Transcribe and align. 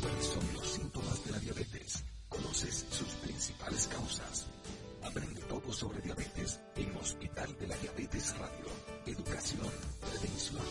¿Cuáles 0.00 0.26
son 0.26 0.54
los 0.54 0.66
síntomas 0.66 1.24
de 1.24 1.32
la 1.32 1.38
diabetes? 1.38 2.04
¿Conoces 2.28 2.86
sus 2.90 3.08
principales 3.16 3.86
causas? 3.88 4.46
Aprende 5.02 5.42
todo 5.42 5.72
sobre 5.72 6.00
diabetes 6.00 6.60
en 6.76 6.96
Hospital 6.96 7.56
de 7.58 7.66
la 7.66 7.76
Diabetes 7.76 8.38
Radio. 8.38 8.66
Educación, 9.06 9.70
prevención, 10.00 10.62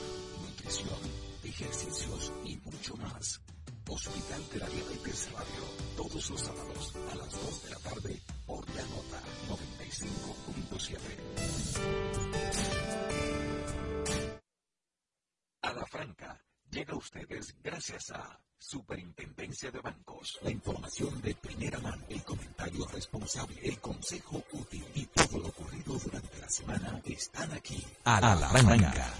nutrición, 0.42 1.00
ejercicios 1.44 2.31
y 2.44 2.57
mucho 2.57 2.96
más. 2.97 3.42
Hospital 3.88 4.50
de 4.52 4.60
la 4.60 4.70
Diabetes 4.70 5.32
Radio, 5.32 5.64
todos 5.98 6.30
los 6.30 6.41
sábados 6.41 6.93
a 7.11 7.16
las 7.16 7.32
2 7.32 7.64
de 7.64 7.70
la 7.70 7.80
tarde 7.80 8.21
por 8.46 8.70
la 8.70 8.84
nota 8.84 9.21
95.7. 9.48 11.00
A 15.61 15.73
la 15.73 15.86
franca 15.86 16.39
llega 16.71 16.93
a 16.93 16.98
ustedes 16.98 17.55
gracias 17.64 18.11
a 18.11 18.39
de 19.68 19.79
bancos, 19.82 20.39
la 20.42 20.52
información 20.52 21.21
de 21.21 21.36
primera 21.36 21.79
mano, 21.79 22.02
el 22.07 22.24
comentario 22.24 22.88
responsable, 22.88 23.60
el 23.61 23.78
consejo 23.79 24.42
útil 24.54 24.86
y 24.96 25.06
todo 25.07 25.38
lo 25.38 25.47
ocurrido 25.50 26.00
durante 26.00 26.38
la 26.39 26.50
semana 26.50 27.02
están 27.06 27.52
aquí. 27.52 27.86
A 28.06 28.21
la, 28.21 28.32
a 28.32 28.61
banca. 28.64 29.14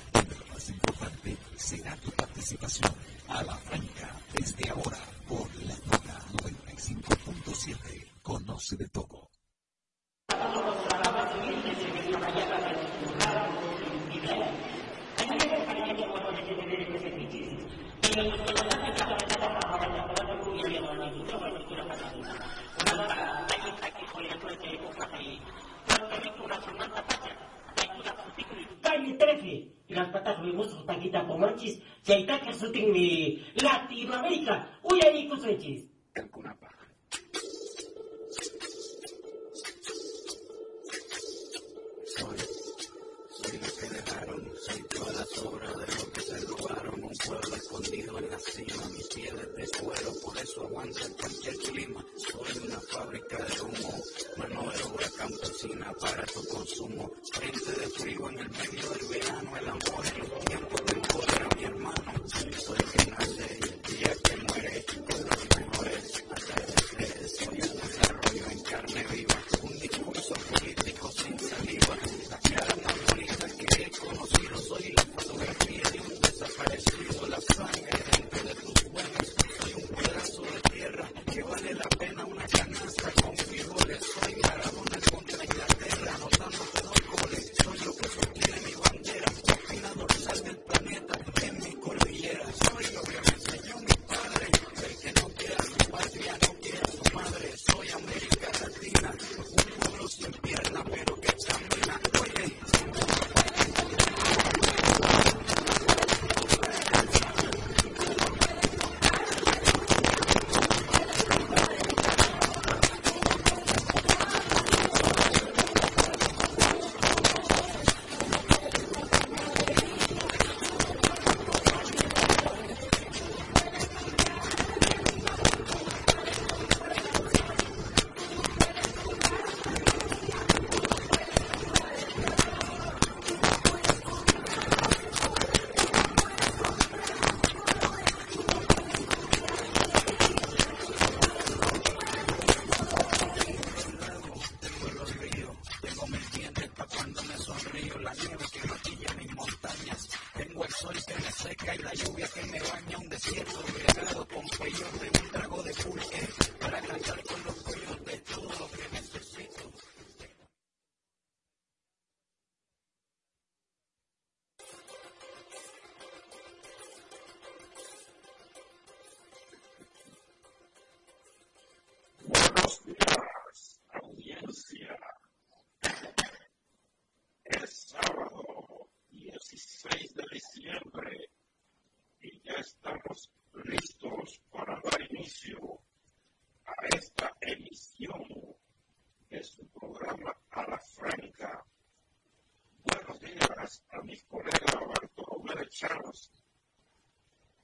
a 193.92 194.02
mis 194.02 194.24
colegas 194.24 194.74
Bartolo 194.74 195.44
Gómez 195.44 195.70
Charros 195.70 196.32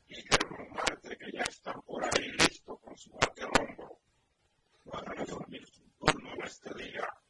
y 0.07 0.15
Germán 0.15 0.71
Marte, 0.73 1.17
que 1.17 1.31
ya 1.31 1.41
están 1.41 1.81
por 1.81 2.03
ahí 2.03 2.27
listos 2.39 2.79
con 2.79 2.95
su 2.95 3.11
bate 3.13 3.41
al 3.41 3.51
hombro 3.59 3.99
para 4.83 5.13
resolver 5.13 5.65
su 5.65 5.81
turno 5.97 6.33
en 6.35 6.43
esta 6.43 6.71
liga 6.73 7.24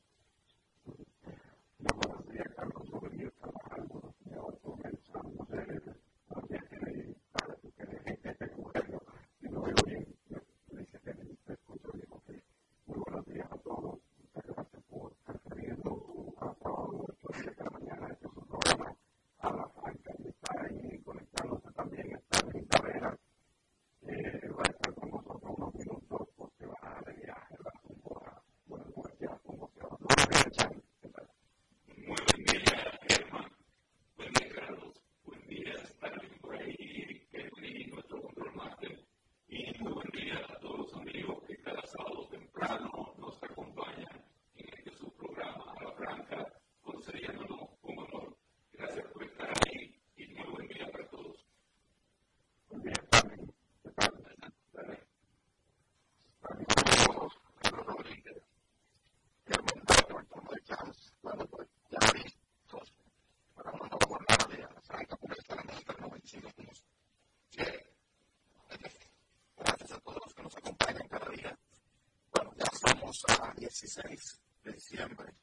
26 73.85 74.41
de 74.63 74.71
diciembre 74.71 75.33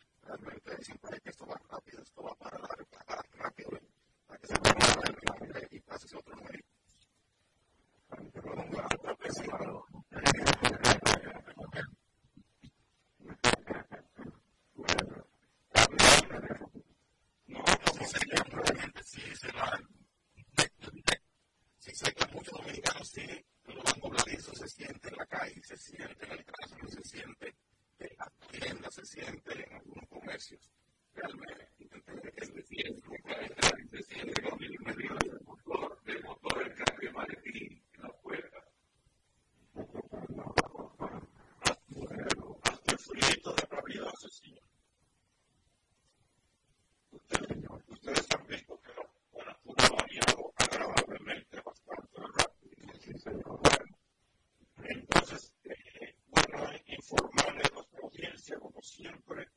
siempre 58.83 59.49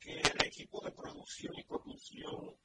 que 0.00 0.20
el 0.20 0.46
equipo 0.46 0.80
de 0.84 0.90
producción 0.90 1.54
y 1.56 1.62
producción 1.64 2.56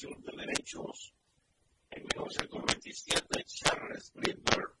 De 0.00 0.32
Derechos. 0.34 1.12
En 1.90 2.02
1927, 2.04 3.44
Charles 3.44 4.10
Lindbergh 4.14 4.74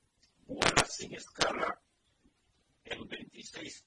vuela 0.46 0.84
sin 0.86 1.14
escala 1.14 1.78
el 2.84 3.04
26 3.04 3.84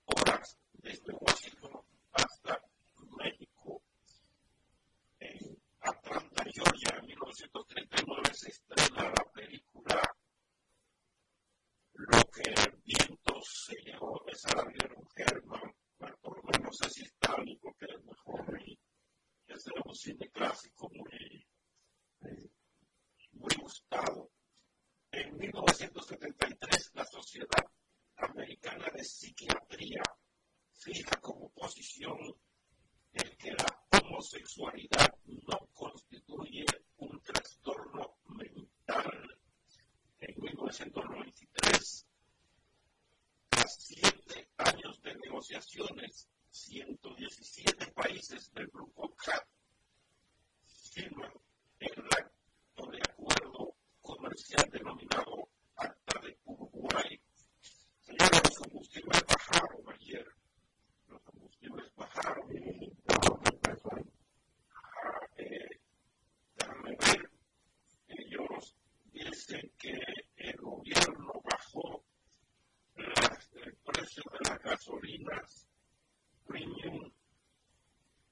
vitaminas, 75.18 75.68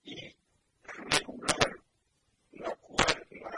y 0.03 0.15
regular, 0.83 1.79
la 2.53 2.75
cual 2.75 3.27
la, 3.29 3.49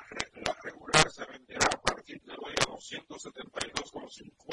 la 0.42 0.58
regular 0.64 1.12
se 1.12 1.26
venderá 1.26 1.68
a 1.74 1.82
partir 1.82 2.22
de 2.22 2.34
hoy 2.34 2.54
a 2.60 2.66
272,50 2.66 4.53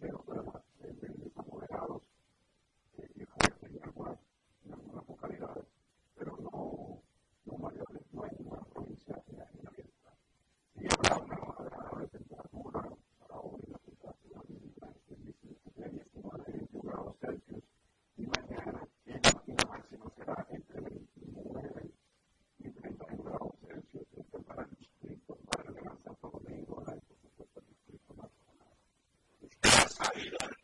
feels 0.00 0.35
sabido. 29.96 30.55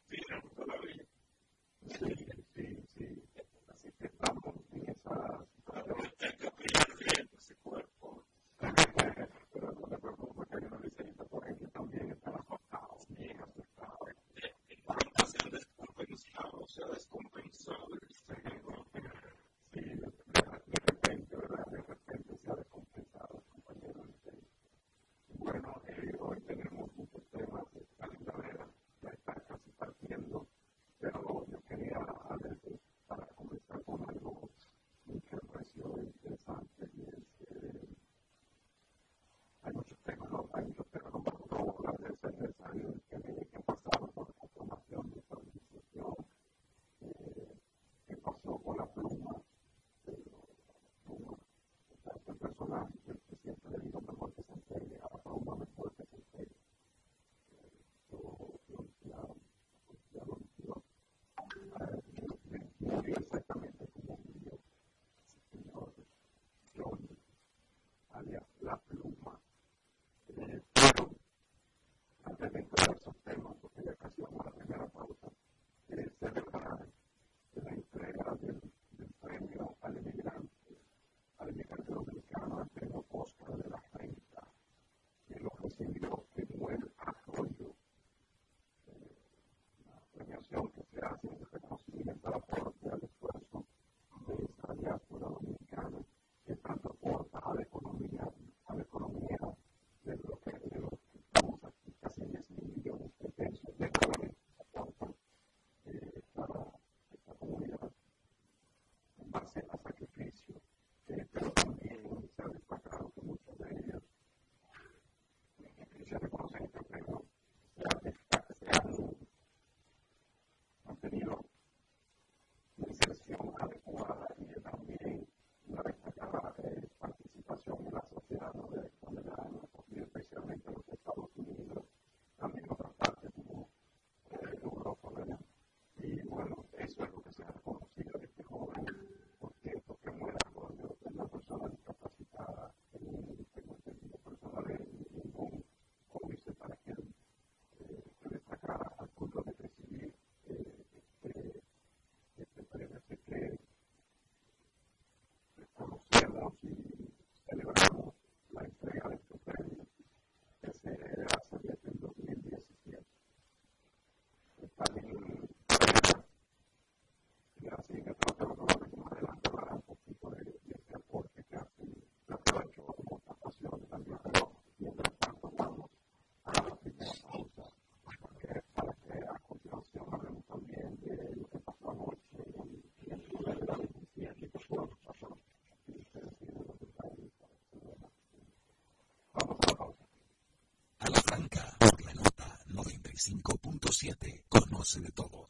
95.7. 193.31 194.45
Conoce 194.49 195.00
de 195.00 195.11
todo. 195.12 195.49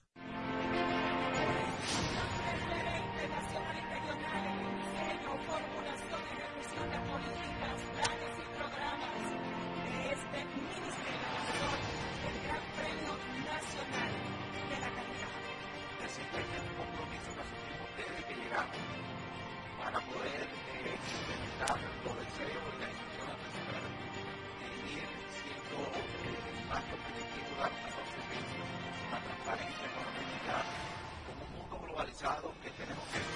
Juanchi, 32.21 33.32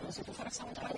desde 0.00 0.22
el 0.22 0.46
exterior, 0.46 0.78
como 0.78 0.91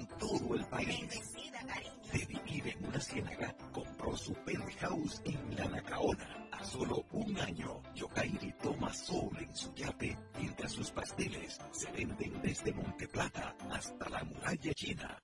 en 0.00 0.06
todo 0.18 0.54
el 0.54 0.64
país. 0.66 1.20
De 2.12 2.26
vivir 2.26 2.68
en 2.68 2.86
una 2.86 3.00
ciénaga, 3.00 3.54
compró 3.72 4.16
su 4.16 4.32
penthouse 4.34 5.22
en 5.24 5.56
La 5.56 5.68
Nacaona. 5.68 6.48
A 6.52 6.64
solo 6.64 7.04
un 7.12 7.38
año, 7.38 7.80
Yokairi 7.94 8.52
toma 8.62 8.92
sol 8.92 9.30
en 9.38 9.54
su 9.54 9.72
yate 9.74 10.18
mientras 10.38 10.72
sus 10.72 10.90
pasteles 10.90 11.58
se 11.70 11.90
venden 11.92 12.42
desde 12.42 12.72
Monte 12.72 13.08
Plata 13.08 13.54
hasta 13.70 14.08
la 14.08 14.24
muralla 14.24 14.72
china. 14.74 15.18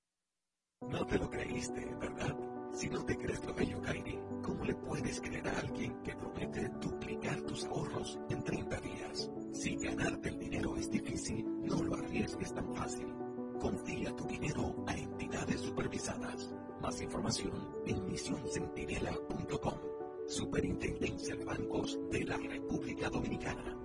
No 0.89 1.05
te 1.07 1.19
lo 1.19 1.29
creíste, 1.29 1.85
¿verdad? 2.01 2.37
Si 2.73 2.89
no 2.89 3.05
te 3.05 3.17
crees 3.17 3.45
lo 3.45 3.53
de 3.55 3.67
Yokairi, 3.67 4.19
¿cómo 4.43 4.65
le 4.65 4.75
puedes 4.75 5.21
creer 5.21 5.49
a 5.49 5.59
alguien 5.59 6.03
que 6.03 6.15
promete 6.15 6.69
duplicar 6.81 7.41
tus 7.43 7.65
ahorros 7.65 8.19
en 8.29 8.43
30 8.45 8.81
días? 8.81 9.31
Si 9.53 9.77
ganarte 9.77 10.29
el 10.29 10.39
dinero 10.39 10.77
es 10.77 10.91
difícil, 10.91 11.45
no 11.63 11.83
lo 11.83 11.97
arriesgues 11.97 12.55
tan 12.55 12.75
fácil. 12.75 13.07
Confía 13.61 14.15
tu 14.15 14.25
dinero 14.27 14.85
a 14.87 14.95
entidades 14.95 15.61
supervisadas. 15.61 16.55
Más 16.81 17.01
información 17.01 17.53
en 17.87 18.07
misioncentinela.com. 18.07 19.75
Superintendencia 20.29 21.37
de 21.37 21.45
Bancos 21.45 21.99
de 22.11 22.25
la 22.25 22.37
República 22.37 23.09
Dominicana. 23.09 23.77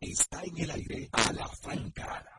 Está 0.00 0.42
en 0.44 0.58
el 0.58 0.70
aire 0.70 1.08
a 1.12 1.32
la 1.32 1.48
franca. 1.48 2.36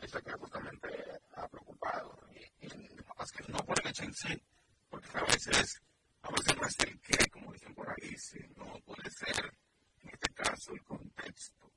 noticia 0.00 0.20
que 0.22 0.32
justamente 0.32 0.88
ha 1.34 1.46
preocupado. 1.48 2.18
Y, 2.32 2.66
y 2.66 2.96
capaz 3.04 3.30
que 3.32 3.52
no 3.52 3.58
por 3.58 3.78
el 3.80 3.88
hecho 3.88 4.04
en 4.04 4.14
sí, 4.14 4.42
porque 4.88 5.08
a 5.18 5.24
veces, 5.24 5.82
a 6.22 6.30
veces 6.30 6.56
no 6.56 6.66
es 6.66 6.78
el 6.80 7.00
qué, 7.00 7.30
como 7.30 7.52
dicen 7.52 7.74
por 7.74 7.88
ahí, 7.90 8.16
sino 8.16 8.80
puede 8.86 9.10
ser, 9.10 9.52
en 10.02 10.08
este 10.10 10.32
caso, 10.32 10.72
el 10.72 10.82
contexto 10.84 11.70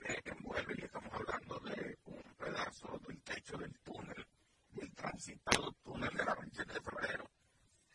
que 0.00 0.30
envuelve. 0.30 0.74
Y 0.78 0.84
estamos 0.84 1.12
hablando 1.12 1.58
de 1.60 1.98
un 2.04 2.22
pedazo 2.36 3.00
del 3.06 3.20
techo 3.22 3.56
del 3.56 3.76
túnel, 3.80 4.26
del 4.70 4.94
transitado 4.94 5.72
túnel 5.82 6.16
de 6.16 6.24
la 6.24 6.34
27 6.36 6.72
de 6.72 6.80
febrero, 6.80 7.30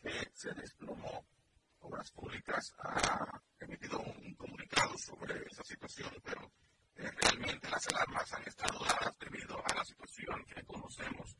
que 0.02 0.30
se 0.34 0.52
desplomó. 0.52 1.24
Obras 1.80 2.10
Públicas 2.12 2.72
ha 2.78 3.40
emitido 3.60 3.98
un 4.00 4.34
comunicado 4.34 4.96
sobre 4.98 5.42
esa 5.46 5.62
situación, 5.64 6.10
pero 6.22 6.50
eh, 6.96 7.10
realmente 7.10 7.68
las 7.68 7.86
alarmas 7.88 8.32
han 8.32 8.42
estado 8.44 8.78
dadas 8.84 9.03
conocemos. 10.84 11.33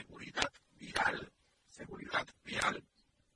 seguridad 0.00 0.52
vial, 0.78 1.32
seguridad 1.66 2.26
vial, 2.44 2.82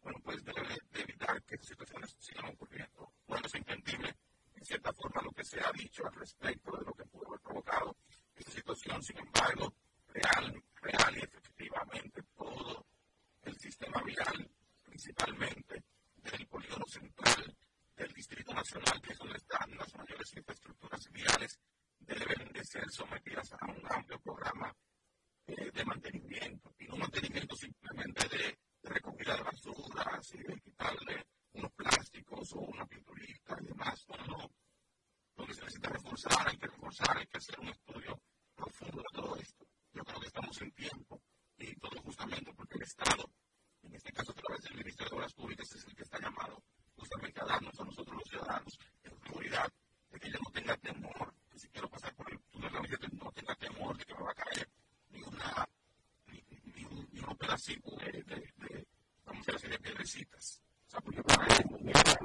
bueno, 0.03 0.19
pues 0.23 0.43
debe 0.45 0.79
evitar 0.93 1.43
que 1.45 1.55
esas 1.55 1.69
situaciones 1.69 2.17
sigan 2.19 2.47
ocurriendo. 2.47 3.13
Bueno, 3.27 3.47
es 3.47 3.55
entendible, 3.55 4.15
en 4.55 4.65
cierta 4.65 4.93
forma, 4.93 5.23
lo 5.23 5.31
que 5.33 5.45
se 5.45 5.61
ha 5.61 5.71
dicho 5.73 6.07
al 6.07 6.15
respecto 6.15 6.77
de 6.77 6.85
lo 6.85 6.93
que 6.95 7.05
pudo 7.05 7.29
haber 7.29 7.41
provocado 7.41 7.97
esta 8.35 8.51
situación. 8.51 9.03
Sin 9.03 9.19
embargo, 9.19 9.75
real, 10.09 10.63
real 10.81 11.17
y 11.17 11.21
efectivamente 11.21 12.23
todo 12.37 12.87
el 13.43 13.59
sistema 13.59 14.03
vial, 14.03 14.51
principalmente 14.83 15.85
del 16.17 16.47
polígono 16.47 16.87
central 16.87 17.57
del 17.97 18.13
Distrito 18.13 18.53
Nacional, 18.55 19.01
que 19.03 19.13
es 19.13 19.19
donde 19.19 19.37
están 19.37 19.77
las 19.77 19.95
mayores 19.95 20.33
infraestructuras 20.35 21.11
viales, 21.13 21.59
deben 22.01 22.53
de 22.53 22.65
ser 22.65 22.91
sometidas 22.91 23.53
a 23.53 23.67
un 23.67 23.83
amplio 23.91 24.19
programa 24.21 24.75
de 25.47 25.85
mantenimiento, 25.85 26.75
y 26.79 26.87
no 26.87 26.97
mantenimiento 26.97 27.55
simplemente 27.57 28.29
de, 28.29 28.59
de 28.83 28.89
recogida 28.89 29.37
de 29.37 29.43
basuras 29.43 30.35
y 30.35 30.39
de 30.39 30.61
quitarle 30.61 31.27
unos 31.53 31.73
plásticos 31.73 32.53
o 32.55 32.61
una 32.61 32.87
pinturita 32.87 33.57
y 33.61 33.67
demás, 33.67 34.07
no, 34.09 34.27
no. 34.27 34.51
Lo 35.37 35.45
se 35.47 35.61
necesita 35.63 35.91
reforzar, 35.91 36.49
hay 36.49 36.57
que 36.57 36.67
reforzar, 36.67 37.19
hay 37.19 37.27
que 37.27 37.39
hacer 37.39 37.61
un 37.61 37.69
estudio 37.69 38.21
profundo 38.55 39.03
de 39.03 39.21
todo 39.21 39.37
esto. 39.37 39.67
Yo 39.93 40.05
creo 40.05 40.21
que 40.21 40.27
estamos 40.27 40.63
en 40.63 40.73
tiempo 40.73 41.23
y 41.59 41.77
todo 41.77 42.01
justamente 42.03 42.53
porque 42.55 42.77
el 42.77 42.83
Estado, 42.83 43.25
en 43.83 43.95
este 43.95 44.13
caso 44.13 44.33
a 44.33 44.35
través 44.35 44.63
del 44.63 44.77
Ministerio 44.77 45.11
de 45.11 45.17
Obras 45.17 45.35
Públicas, 45.35 45.67
es 45.75 45.85
el 45.87 45.95
que 45.95 46.03
está 46.05 46.21
llamado 46.21 46.63
justamente 46.97 47.41
a 47.41 47.45
darnos 47.45 47.81
a 47.81 47.85
nosotros 47.85 48.17
los 48.17 48.29
ciudadanos 48.31 48.79
en 49.03 49.21
seguridad 49.21 49.73
de 50.11 50.21
que 50.21 50.31
yo 50.31 50.39
no 50.39 50.51
tenga 50.53 50.77
temor, 50.77 51.35
que 51.51 51.59
si 51.59 51.69
quiero 51.69 51.89
pasar 51.91 52.15
por 52.15 52.33
el 52.33 52.41
túnel 52.51 52.73
no 52.73 53.33
tenga 53.33 53.55
temor 53.57 53.97
de 53.99 54.05
que 54.05 54.15
me 54.15 54.23
va 54.23 54.31
a 54.31 54.35
caer, 54.35 54.69
una, 55.27 55.69
ni, 56.29 56.85
un, 56.85 57.09
ni 57.13 57.21
un 57.21 57.37
pedacito 57.37 57.91
de, 57.97 58.23
de, 58.23 58.37
de 58.37 58.87
vamos 59.25 59.49
a 59.49 59.53
decir, 59.53 59.71
de 59.71 59.79
piedrecitas. 59.79 60.61
O 60.87 60.91
sea, 60.91 61.01
porque 61.01 61.23
para 61.23 61.47
él, 61.57 61.65
no 61.71 61.93
se 62.03 62.17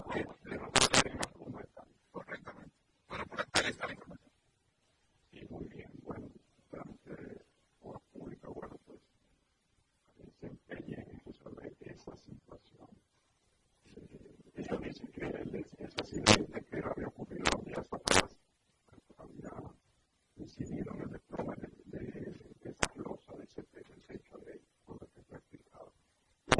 puede, 0.00 0.24
no 0.24 0.76
se 0.80 0.90
puede 0.90 1.68
correctamente. 2.12 2.74
Pero 3.08 3.26
por 3.26 3.40
acá 3.40 3.60
está 3.60 3.86
la 3.86 3.92
información. 3.92 4.30
Sí, 5.30 5.46
muy 5.50 5.64
bien. 5.68 5.90
Bueno, 6.02 6.28
durante 6.70 7.44
obra 7.80 8.00
pública, 8.12 8.48
bueno, 8.48 8.76
pues 8.86 9.00
se 10.40 10.46
empeñen 10.46 11.06
en 11.10 11.20
resolver 11.24 11.76
esa 11.80 12.16
situación. 12.16 12.88
Eh, 13.84 14.36
Ellos 14.56 14.80
dicen 14.80 15.08
que 15.12 15.26
es 15.84 15.96
accidente 15.98 16.64
que 16.64 16.76
había 16.84 17.08
ocurrido 17.08 17.44
días 17.64 17.86
atrás 17.92 18.36
había 19.18 19.50
incidido 20.36 20.94
en 20.94 21.00
el 21.02 21.10
desplome 21.10 21.56
del 21.56 21.75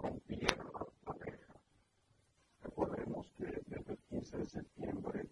rompieron 0.00 0.72
la 0.72 0.86
pareja. 1.04 1.54
Recordemos 2.62 3.30
que 3.36 3.46
desde 3.66 3.92
el 3.92 3.98
15 4.08 4.38
de 4.38 4.46
septiembre 4.46 5.28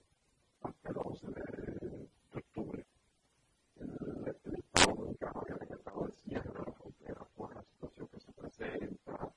hasta 0.62 0.90
el 0.90 0.96
11 0.98 1.26
de, 1.26 1.42
de 2.32 2.38
octubre, 2.38 2.86
el, 3.76 4.36
el 4.44 4.54
Estado 4.54 5.14
había 5.34 5.56
decretado 5.56 6.06
el 6.06 6.12
cierre 6.12 6.50
de 6.52 6.58
la 6.58 6.72
frontera 6.72 7.24
por 7.36 7.54
la 7.54 7.62
situación 7.62 8.08
que 8.08 8.20
se 8.20 8.32
presenta, 8.32 9.32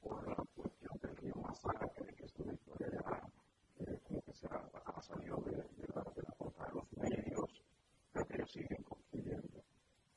por 0.00 0.26
la 0.28 0.36
cuestión 0.54 0.98
del 1.02 1.16
río 1.16 1.34
Masacre, 1.36 2.14
que 2.14 2.24
es 2.24 2.38
una 2.38 2.52
historia 2.52 3.30
eh, 3.80 3.98
como 4.06 4.22
que 4.22 4.32
se 4.32 4.46
ha, 4.46 5.02
salido 5.02 5.36
de, 5.42 5.52
la 5.94 6.02
de 6.02 6.22
puerta 6.36 6.66
de 6.66 6.74
los 6.74 6.92
medios, 6.96 7.62
pero 8.12 8.26
que 8.26 8.34
ellos 8.34 8.52
siguen 8.52 8.82
construyendo. 8.82 9.62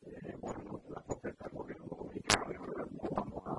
Eh, 0.02 0.36
bueno, 0.40 0.82
la 0.90 1.02
protesta 1.02 1.46
del 1.46 1.58
gobierno 1.58 1.86
dominicano, 1.86 2.52
yo 2.52 2.62
creo 2.62 2.86
no 2.86 3.10
vamos 3.12 3.44
a 3.46 3.51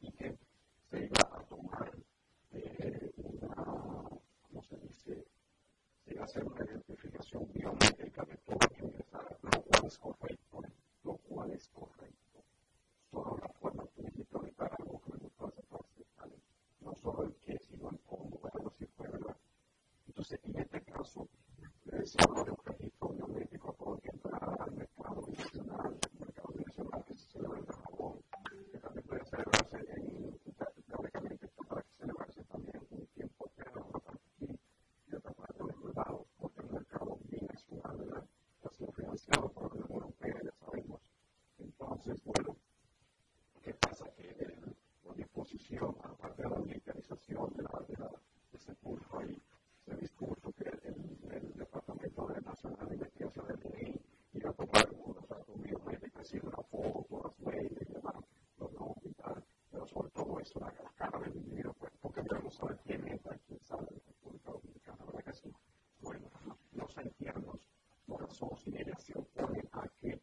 y 0.00 0.12
que 0.12 0.38
se 0.90 1.04
iba 1.04 1.20
a 1.32 1.42
tomar 1.44 1.90
eh, 2.52 3.10
una, 3.16 3.54
¿cómo 3.54 4.62
se 4.62 4.76
dice? 4.76 5.24
Se 6.04 6.14
iba 6.14 6.22
a 6.22 6.24
hacer 6.24 6.44
una 6.44 6.64
identificación 6.64 7.50
biométrica 7.52 8.24
de 8.24 8.36
todo 8.46 8.58
que 8.58 8.84
ingresara, 8.84 9.36
lo 9.42 9.62
cual 9.62 10.32
es. 10.32 10.37
somos 68.34 68.62
generación 68.62 69.26
también 69.34 69.68
a 69.72 69.88
que 70.00 70.20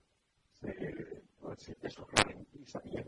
se, 0.54 1.24
pues, 1.39 1.62
se, 1.62 1.76
y 2.86 2.98
es 2.98 3.06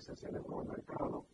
organizaciones 0.00 0.42
como 0.46 0.62
el 0.62 0.68
mercado, 0.68 1.26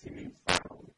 see 0.00 0.30
found 0.46 0.91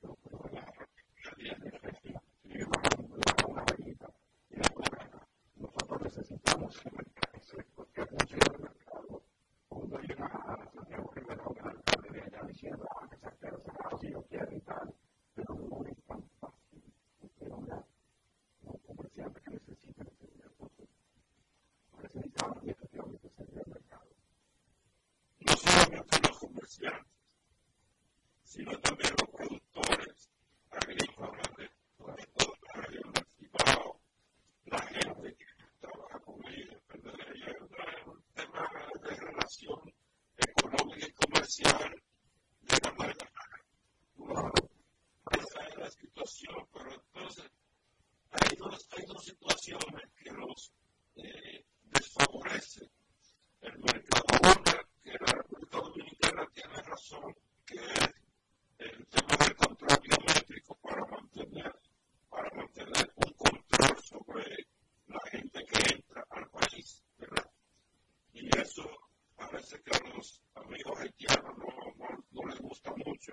veces 69.74 69.82
que 69.84 70.08
a 70.10 70.16
los 70.16 70.42
amigos 70.54 71.00
haitianos 71.00 71.58
no, 71.58 71.66
no, 71.96 72.24
no 72.30 72.48
les 72.48 72.60
gusta 72.60 72.92
mucho. 73.04 73.32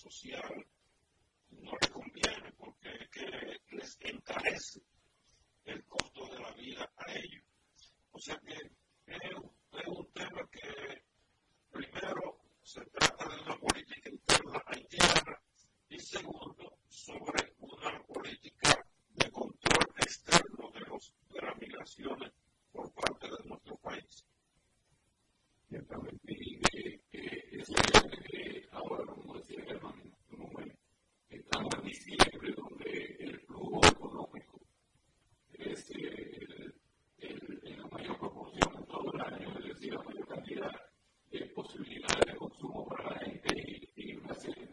social 0.00 0.66
no 1.50 1.72
le 1.78 1.88
conviene 1.90 2.52
porque 2.56 2.90
les 3.72 3.98
encarece 4.00 4.80
el 5.64 5.84
costo 5.84 6.26
de 6.28 6.38
la 6.38 6.52
vida 6.52 6.90
a 6.96 7.12
ellos. 7.12 7.44
O 8.12 8.18
sea 8.18 8.38
que 8.38 8.54
es, 8.54 9.34
un 9.86 10.12
tema 10.12 10.48
que 10.50 11.02
primero 11.70 12.40
se 12.62 12.80
trata 12.86 13.28
de 13.28 13.42
una 13.42 13.56
política 13.58 14.08
interna 14.08 14.62
haitiana 14.66 15.42
y 15.90 15.98
segundo 15.98 16.78
sobre 16.88 17.54
una 17.58 18.02
política 18.04 18.86
de 19.14 19.30
control 19.30 19.86
externo 19.98 20.70
de, 20.70 20.80
los, 20.80 21.14
de 21.28 21.42
las 21.42 21.58
migraciones 21.58 22.32
por 22.72 22.90
parte 22.92 23.26
de 23.26 23.48
nuestro 23.48 23.76
país. 23.76 24.24
Y 25.70 25.78
también 25.84 26.18
pide 26.24 26.99
Ahora, 28.72 29.04
como 29.04 29.34
decía 29.34 29.62
Germán, 29.66 29.92
estamos 31.28 31.74
en 31.74 31.82
diciembre 31.84 32.54
donde 32.56 33.16
el 33.20 33.38
flujo 33.40 33.80
económico 33.86 34.60
es 35.52 35.90
en 35.90 37.78
la 37.78 37.86
mayor 37.88 38.18
proporción 38.18 38.76
en 38.78 38.86
todo 38.86 39.12
el 39.12 39.20
año, 39.20 39.58
es 39.58 39.66
decir, 39.74 39.92
la 39.92 40.02
mayor 40.02 40.26
cantidad 40.26 40.72
de 41.30 41.40
posibilidades 41.48 42.26
de 42.32 42.36
consumo 42.36 42.86
para 42.88 43.10
la 43.10 43.18
gente 43.18 43.90
y 43.94 44.16
una 44.16 44.34
serie. 44.34 44.69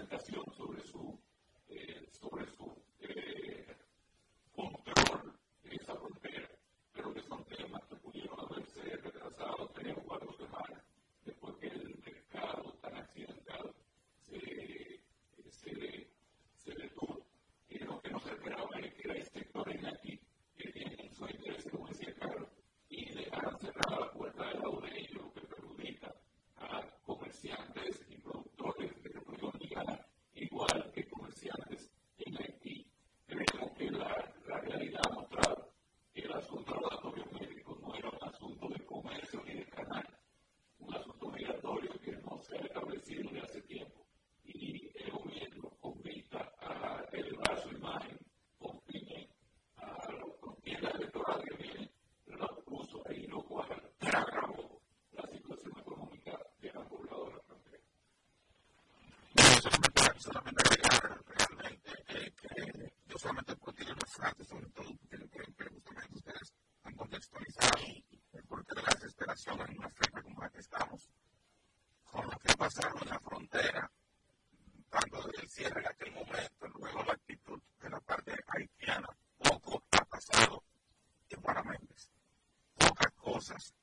presentación 0.00 0.44
sobre 0.56 0.80
su, 0.82 1.18
eh, 1.68 2.08
sobre 2.10 2.46
su 2.46 2.72
control 4.54 5.34
en 5.64 5.72
esa 5.72 5.94
frontera. 5.94 6.48
Creo 6.92 7.12
que 7.12 7.20
son 7.22 7.44
temas 7.44 7.84
que 7.84 7.96
pudieron 7.96 8.40
haberse 8.40 8.80
retrasado 8.96 9.68
tres 9.74 9.94
o 9.98 10.02
cuatro 10.02 10.32
semanas 10.32 10.82
después 11.24 11.54
que 11.56 11.66
el 11.68 12.02
mercado 12.04 12.72
tan 12.80 12.96
accidentado 12.96 13.74
se, 14.22 15.00
se, 15.50 16.74
detuvo. 16.74 17.20
Y 17.68 17.78
lo 17.80 18.00
que 18.00 18.10
no 18.10 18.20
se 18.20 18.30
esperaba 18.30 18.80
es 18.80 18.94
que 18.94 19.08
la 19.08 19.14
solamente 60.32 60.62
realmente 61.26 62.34
yo 63.06 63.18
solamente 63.18 63.56
porque 63.56 63.84
yo 63.84 63.94
las 63.94 64.12
frases, 64.12 64.48
sobre 64.48 64.66
todo 64.70 64.88
porque 64.96 65.18
yo 65.18 65.28
que 65.30 65.64
justamente 65.68 66.14
ustedes 66.14 66.52
han 66.84 66.94
contextualizado 66.94 67.82
el 68.32 68.44
porqué 68.44 68.74
de 68.74 68.82
la 68.82 68.94
desesperación 68.94 69.60
en 69.60 69.78
una 69.78 69.90
fecha 69.90 70.22
como 70.22 70.40
la 70.40 70.50
que 70.50 70.60
estamos, 70.60 71.08
con 72.04 72.24
lo 72.26 72.38
que 72.38 72.52
ha 72.52 72.56
pasado 72.56 72.98
en 73.02 73.08
la 73.08 73.20
frontera, 73.20 73.90
tanto 74.88 75.22
desde 75.26 75.42
el 75.42 75.50
cierre 75.50 75.80
en 75.80 75.86
aquel 75.86 76.12
momento, 76.12 76.68
luego 76.78 77.02
la 77.04 77.12
actitud 77.12 77.60
de 77.80 77.90
la 77.90 78.00
parte 78.00 78.36
haitiana, 78.46 79.08
poco 79.38 79.82
ha 79.90 80.04
pasado 80.04 80.62
en 81.28 81.40
Juana 81.42 81.62
Méndez. 81.64 82.08
Pocas 82.78 83.12
cosas. 83.14 83.74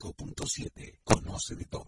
5.7. 0.00 1.00
Conoce 1.04 1.54
de 1.54 1.64
todo. 1.66 1.79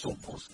Somos 0.00 0.48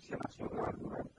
Siap. 0.00 1.09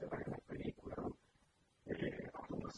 se 0.00 0.06
ve 0.06 0.22
en 0.24 0.30
la 0.30 0.38
película, 0.38 0.96
¿no? 0.96 1.16
Eh, 1.86 2.30
algunos 2.32 2.74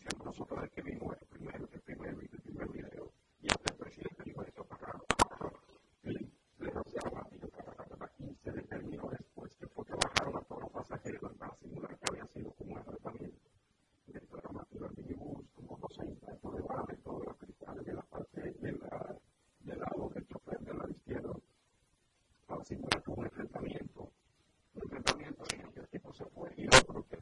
decíamos 0.00 0.26
nosotros 0.26 0.64
es 0.64 0.70
que 0.70 0.82
vimos 0.82 1.16
el 1.20 1.26
primer, 1.26 1.56
el 1.56 1.80
primer, 1.80 2.08
el 2.10 2.40
primer 2.40 2.68
video 2.68 3.12
y 3.42 3.48
hasta 3.50 3.72
el 3.72 3.78
presidente 3.78 4.22
dijo 4.24 4.42
esto 4.42 4.64
para 4.64 5.00
y 6.04 6.12
le 6.58 6.70
rociaba 6.70 7.26
y 7.32 7.38
para 7.38 8.12
y 8.18 8.34
se 8.42 8.52
determinó 8.52 9.08
después 9.10 9.54
que 9.56 9.66
fue 9.68 9.84
que 9.84 9.94
bajaron 9.94 10.36
a 10.36 10.40
todos 10.42 10.62
los 10.62 10.70
pasajeros 10.72 11.32
para 11.36 11.54
simular 11.56 11.98
que 11.98 12.10
había 12.10 12.26
sido 12.28 12.50
como 12.52 12.74
un 12.74 12.84
tratamiento 12.84 13.48
del 14.06 14.22
programativo 14.22 14.86
del 14.86 14.96
minibús, 14.96 15.46
como 15.54 15.78
no 15.78 15.88
se 15.90 16.06
impactó 16.06 16.50
de 16.52 16.62
bala 16.62 16.86
en 16.88 17.02
todos 17.02 17.26
los 17.26 17.36
cristales 17.36 17.84
de 17.84 17.92
la 17.94 18.02
parte 18.02 18.40
de 18.40 18.72
la, 18.72 19.16
del 19.60 19.78
lado 19.78 20.08
del 20.14 20.26
chofer 20.28 20.58
del 20.60 20.78
lado 20.78 20.90
izquierdo 20.90 21.40
para 22.46 22.64
simular 22.64 23.02
como 23.02 23.18
un 23.18 23.26
enfrentamiento. 23.26 24.10
Un 24.74 24.82
enfrentamiento 24.82 25.44
en 25.52 25.60
el 25.60 25.72
que 25.72 25.80
el 25.80 25.88
tipo 25.88 26.12
se 26.14 26.24
fue 26.26 26.52
y 26.56 26.66
otro 26.66 27.04
que 27.06 27.16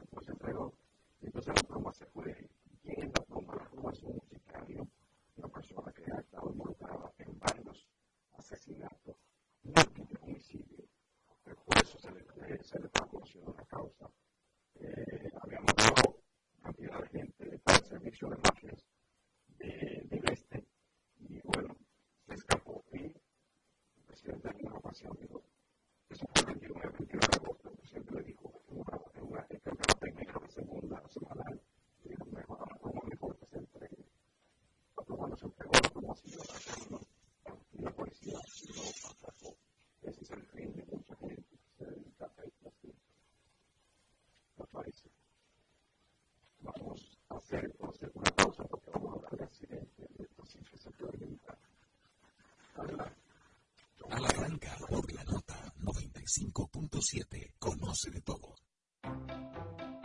5.7. 56.29 57.55
Conoce 57.57 58.11
de 58.11 58.21
todo. 58.21 58.55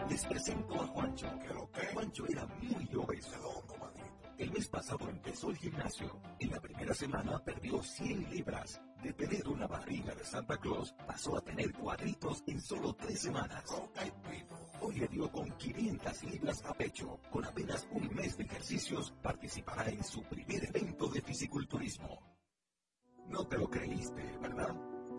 Les 0.09 0.25
presento 0.25 0.75
a 0.81 0.87
Juancho. 0.87 1.27
Juancho 1.93 2.27
era 2.27 2.47
muy 2.47 2.89
obeso. 2.97 3.63
El 4.39 4.51
mes 4.51 4.67
pasado 4.69 5.09
empezó 5.09 5.51
el 5.51 5.59
gimnasio. 5.59 6.21
En 6.41 6.51
la 6.51 6.61
primera 6.61 6.95
semana 6.95 7.39
perdió 7.45 7.83
100 7.83 8.31
libras. 8.31 8.81
De 9.03 9.13
tener 9.13 9.47
una 9.49 9.67
barriga 9.67 10.15
de 10.15 10.25
Santa 10.25 10.57
Claus, 10.57 10.95
pasó 11.07 11.37
a 11.37 11.41
tener 11.43 11.73
cuadritos 11.75 12.43
en 12.47 12.61
solo 12.61 12.95
tres 12.95 13.21
semanas. 13.21 13.65
Hoy 14.81 14.95
le 14.95 15.09
dio 15.09 15.31
con 15.31 15.51
500 15.51 16.25
libras 16.25 16.65
a 16.65 16.73
pecho. 16.73 17.21
Con 17.31 17.45
apenas 17.45 17.87
un 17.91 18.09
mes 18.15 18.37
de 18.39 18.45
ejercicios, 18.45 19.13
participará 19.23 19.89
en 19.91 20.03
su 20.03 20.23
primer 20.23 20.65
evento 20.65 21.09
de 21.09 21.21
fisiculturismo. 21.21 22.19
No 23.29 23.47
te 23.47 23.59
lo 23.59 23.69
creíste, 23.69 24.23
¿verdad? 24.41 24.75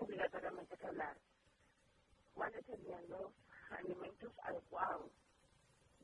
Obligatoriamente 0.00 0.76
que 0.76 0.86
hablar. 0.86 1.16
Serían 2.66 3.08
los 3.08 3.32
alimentos 3.70 4.32
adecuados 4.44 5.10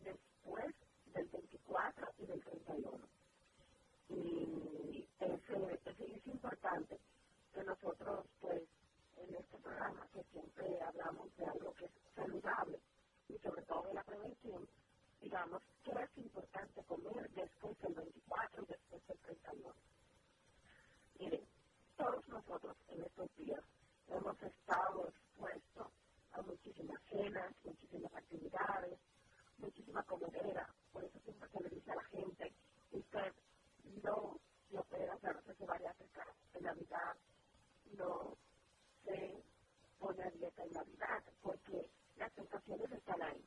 después 0.04 0.74
del 1.14 1.28
24 1.28 2.08
y 2.18 2.26
del 2.26 2.42
31. 2.44 3.08
Y 4.08 5.08
ese, 5.20 5.80
ese 5.84 6.16
es 6.16 6.26
importante 6.26 7.00
que 7.52 7.64
nosotros, 7.64 8.26
pues, 8.40 8.62
en 9.16 9.34
este 9.36 9.58
programa, 9.58 10.08
que 10.12 10.24
siempre 10.32 10.80
hablamos 10.82 11.36
de 11.36 11.46
algo 11.46 11.72
que 11.74 11.86
es 11.86 11.92
saludable 12.14 12.80
y 13.28 13.38
sobre 13.38 13.62
todo 13.64 13.82
de 13.88 13.94
la 13.94 14.04
prevención, 14.04 14.68
digamos, 15.20 15.62
qué 15.84 15.92
es 15.92 16.18
importante 16.18 16.84
comer 16.84 17.30
después 17.30 17.78
del 17.80 17.94
24 17.94 18.62
y 18.62 18.66
después 18.66 19.06
del 19.08 19.18
31. 19.18 19.74
Miren, 21.20 21.46
todos 21.96 22.28
nosotros 22.28 22.76
en 22.88 23.02
estos 23.04 23.36
días 23.36 23.64
hemos 24.08 24.42
estado 24.42 25.08
expuestos 25.08 25.88
a 26.32 26.42
muchísimas 26.42 27.00
cenas, 27.10 27.54
muchísimas 27.64 28.14
actividades, 28.14 28.98
muchísima 29.58 30.02
comedera, 30.04 30.68
por 30.92 31.04
eso 31.04 31.18
siempre 31.20 31.48
se 31.50 31.60
le 31.62 31.70
dice 31.70 31.90
a 31.92 31.96
la 31.96 32.04
gente, 32.04 32.54
usted 32.92 33.34
no 34.04 34.40
se 34.70 34.78
opera, 34.78 35.16
claro, 35.18 35.40
se 35.42 35.66
va 35.66 35.74
a 35.74 35.90
acercar 35.90 36.26
en 36.54 36.62
Navidad, 36.64 37.16
no 37.98 38.36
se 39.04 39.44
pone 39.98 40.22
a 40.22 40.30
dieta 40.30 40.64
en 40.64 40.72
Navidad, 40.72 41.24
porque 41.42 41.90
las 42.16 42.32
tentaciones 42.34 42.92
están 42.92 43.22
ahí. 43.22 43.44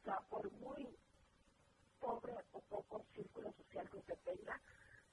O 0.00 0.04
sea, 0.04 0.20
por 0.30 0.50
muy 0.52 0.96
pobre 2.00 2.34
o 2.52 2.60
poco 2.62 3.04
círculo 3.14 3.52
social 3.52 3.90
que 3.90 3.98
usted 3.98 4.18
tenga, 4.24 4.60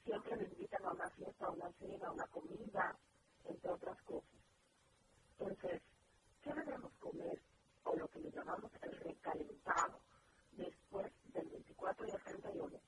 siempre 0.03 0.37
le 0.37 0.45
invitan 0.45 0.85
a 0.85 0.91
una 0.91 1.09
fiesta, 1.11 1.45
a 1.45 1.51
una 1.51 1.71
cena, 1.73 2.07
a 2.07 2.11
una 2.11 2.27
comida, 2.27 2.97
entre 3.45 3.71
otras 3.71 4.01
cosas. 4.03 4.29
Entonces, 5.39 5.81
¿qué 6.43 6.53
debemos 6.53 6.93
comer? 6.99 7.41
O 7.83 7.95
lo 7.95 8.07
que 8.09 8.19
le 8.19 8.31
llamamos 8.31 8.71
el 8.81 8.91
recalentado 8.99 10.01
después 10.53 11.11
del 11.33 11.47
24 11.49 12.07
y 12.07 12.11
el 12.11 12.23
31. 12.23 12.79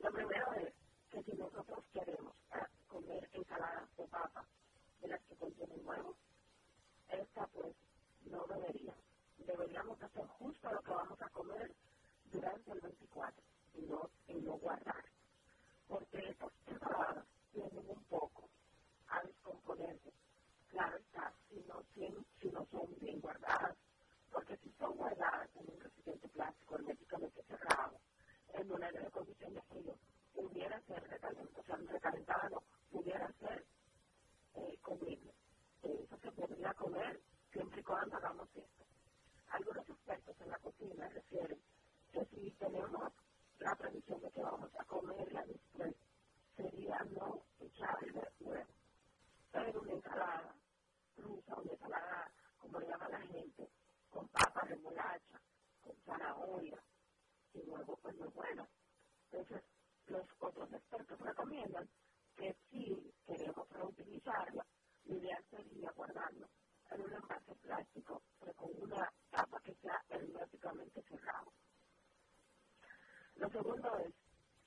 Lo 0.00 0.12
primero 0.12 0.52
es 0.54 0.74
que 1.10 1.22
si 1.22 1.32
nosotros 1.36 1.84
queremos 1.92 2.34
comer 2.88 3.28
ensaladas 3.32 3.96
de 3.96 4.06
papa 4.08 4.46
de 5.00 5.08
las 5.08 5.22
que 5.24 5.36
contienen 5.36 5.86
huevos, 5.86 6.16
esta 7.08 7.46
pues 7.48 7.74
no 8.26 8.44
debería. 8.46 8.94
Deberíamos 9.38 10.02
hacer 10.02 10.26
justo 10.26 10.72
lo 10.72 10.80
que 10.82 10.90
vamos 10.90 11.20
a 11.22 11.28
comer 11.30 11.74
durante 12.32 12.72
el 12.72 12.80
24 12.80 13.42
y 13.74 13.82
no, 13.82 14.10
y 14.28 14.34
no 14.40 14.52
guardar. 14.58 15.04
Porque 15.88 16.18
estas 16.30 16.52
ensaladas 16.66 17.26
tienden 17.52 17.88
un 17.90 18.04
poco 18.04 18.48
a 19.08 19.22
descomponerse. 19.22 20.12
Claro 20.70 20.96
está, 20.98 21.34
si 21.48 21.60
no, 21.68 21.82
si, 21.94 22.08
si 22.40 22.48
no 22.50 22.66
son 22.70 22.94
bien 23.00 23.20
guardadas, 23.20 23.76
porque 24.32 24.56
si 24.58 24.70
son 24.78 24.96
guardadas 24.96 25.48
en 25.56 25.68
un 25.74 25.80
recipiente 25.80 26.28
plástico 26.28 26.76
herméticamente 26.76 27.42
cerrado, 27.44 28.00
en 28.54 28.72
una 28.72 28.90
de 28.92 29.10
condición 29.10 29.54
de 29.54 29.62
frío, 29.62 29.94
pudiera 30.34 30.80
ser 30.82 31.02
recalentado, 31.08 31.60
o 31.60 31.64
sea, 31.64 31.76
recalentada 31.76 32.48
no, 32.50 32.62
pudiera 32.90 33.32
ser 33.40 33.66
eh, 34.54 34.78
comible. 34.82 35.34
Eso 35.82 36.18
se 36.18 36.32
podría 36.32 36.74
comer 36.74 37.20
siempre 37.52 37.80
y 37.80 37.84
cuando 37.84 38.16
hagamos 38.16 38.48
esto. 38.54 38.84
Algunos 39.50 39.88
expertos 39.88 40.36
en 40.40 40.50
la 40.50 40.58
cocina 40.58 41.08
refieren 41.08 41.60
que 42.12 42.24
si 42.26 42.50
tenemos 42.52 43.12
la 43.58 43.74
de 44.30 44.34
que 44.34 44.42
vamos 44.42 44.70
a 44.78 44.84
comerla 44.84 45.44
después, 45.44 45.94
sería 46.56 46.98
no 47.10 47.42
echarle 47.58 48.22
huevo. 48.40 48.72
Pero 49.50 49.80
una 49.80 49.92
ensalada 49.92 50.54
rusa, 51.16 51.56
una 51.56 51.72
ensalada, 51.72 52.32
como 52.58 52.80
llama 52.80 53.08
la 53.08 53.20
gente, 53.22 53.68
con 54.10 54.28
papa, 54.28 54.60
remolacha, 54.62 55.40
con 55.82 55.96
zanahoria, 56.04 56.78
y 57.54 57.58
huevo, 57.60 57.96
pues 58.02 58.16
no 58.18 58.26
es 58.26 58.34
bueno. 58.34 58.68
Entonces, 59.32 59.62
los 60.06 60.26
otros 60.38 60.72
expertos 60.72 61.18
recomiendan 61.20 61.88
que 62.36 62.56
si 62.70 63.12
queremos 63.26 63.68
reutilizarla, 63.70 64.64
lo 65.06 65.16
ideal 65.16 65.44
sería 65.50 65.90
guardarlo 65.92 66.48
en 66.90 67.02
un 67.02 67.12
envase 67.12 67.54
plástico, 67.56 68.22
pero 68.38 68.54
con 68.54 68.70
una 68.80 69.12
tapa 69.30 69.60
que 69.60 69.74
sea 69.74 70.00
herméticamente 70.08 71.02
cerrada. 71.02 71.46
Lo 73.40 73.48
segundo 73.48 73.96
es, 74.00 74.12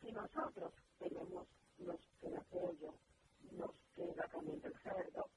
si 0.02 0.12
nosotros 0.12 0.74
tenemos, 0.98 1.48
nos 1.78 2.00
queda 2.20 2.42
pollo, 2.50 2.96
nos 3.52 3.72
queda 3.96 4.28
también 4.30 4.60
del 4.62 4.74
cerdo, 4.82 5.30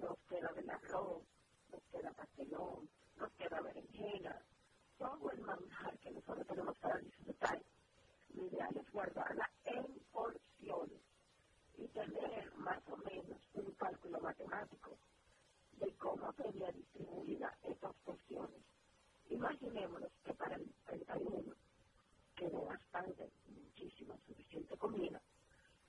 nos 0.00 0.16
queda 0.28 0.52
del 0.52 0.70
arroz, 0.70 1.24
nos 1.72 1.82
queda 1.90 2.12
pastelón, 2.12 2.88
nos 3.16 3.32
queda 3.32 3.60
berenjena, 3.60 4.40
todo 4.98 5.32
el 5.32 5.40
manjar 5.40 5.98
que 5.98 6.12
nosotros 6.12 6.46
tenemos 6.46 6.78
para 6.78 6.98
disfrutar, 7.00 7.60
lo 8.34 8.46
ideal 8.46 8.76
es 8.76 8.92
guardarla 8.92 9.50
en 9.64 9.98
porciones 10.12 11.02
y 11.78 11.88
tener 11.88 12.54
más 12.54 12.80
o 12.88 12.96
menos 12.98 13.40
un 13.54 13.72
cálculo 13.72 14.20
matemático 14.20 14.96
de 15.72 15.92
cómo 15.96 16.32
sería 16.34 16.70
distribuida 16.70 17.52
estas 17.64 17.94
porciones. 18.04 18.62
Imaginémonos 19.28 20.12
que 20.24 20.34
para 20.34 20.54
el 20.54 20.72
31 20.86 21.56
quedó 22.36 22.66
bastante, 22.66 23.30
muchísima, 23.48 24.14
suficiente 24.26 24.76
comida 24.76 25.20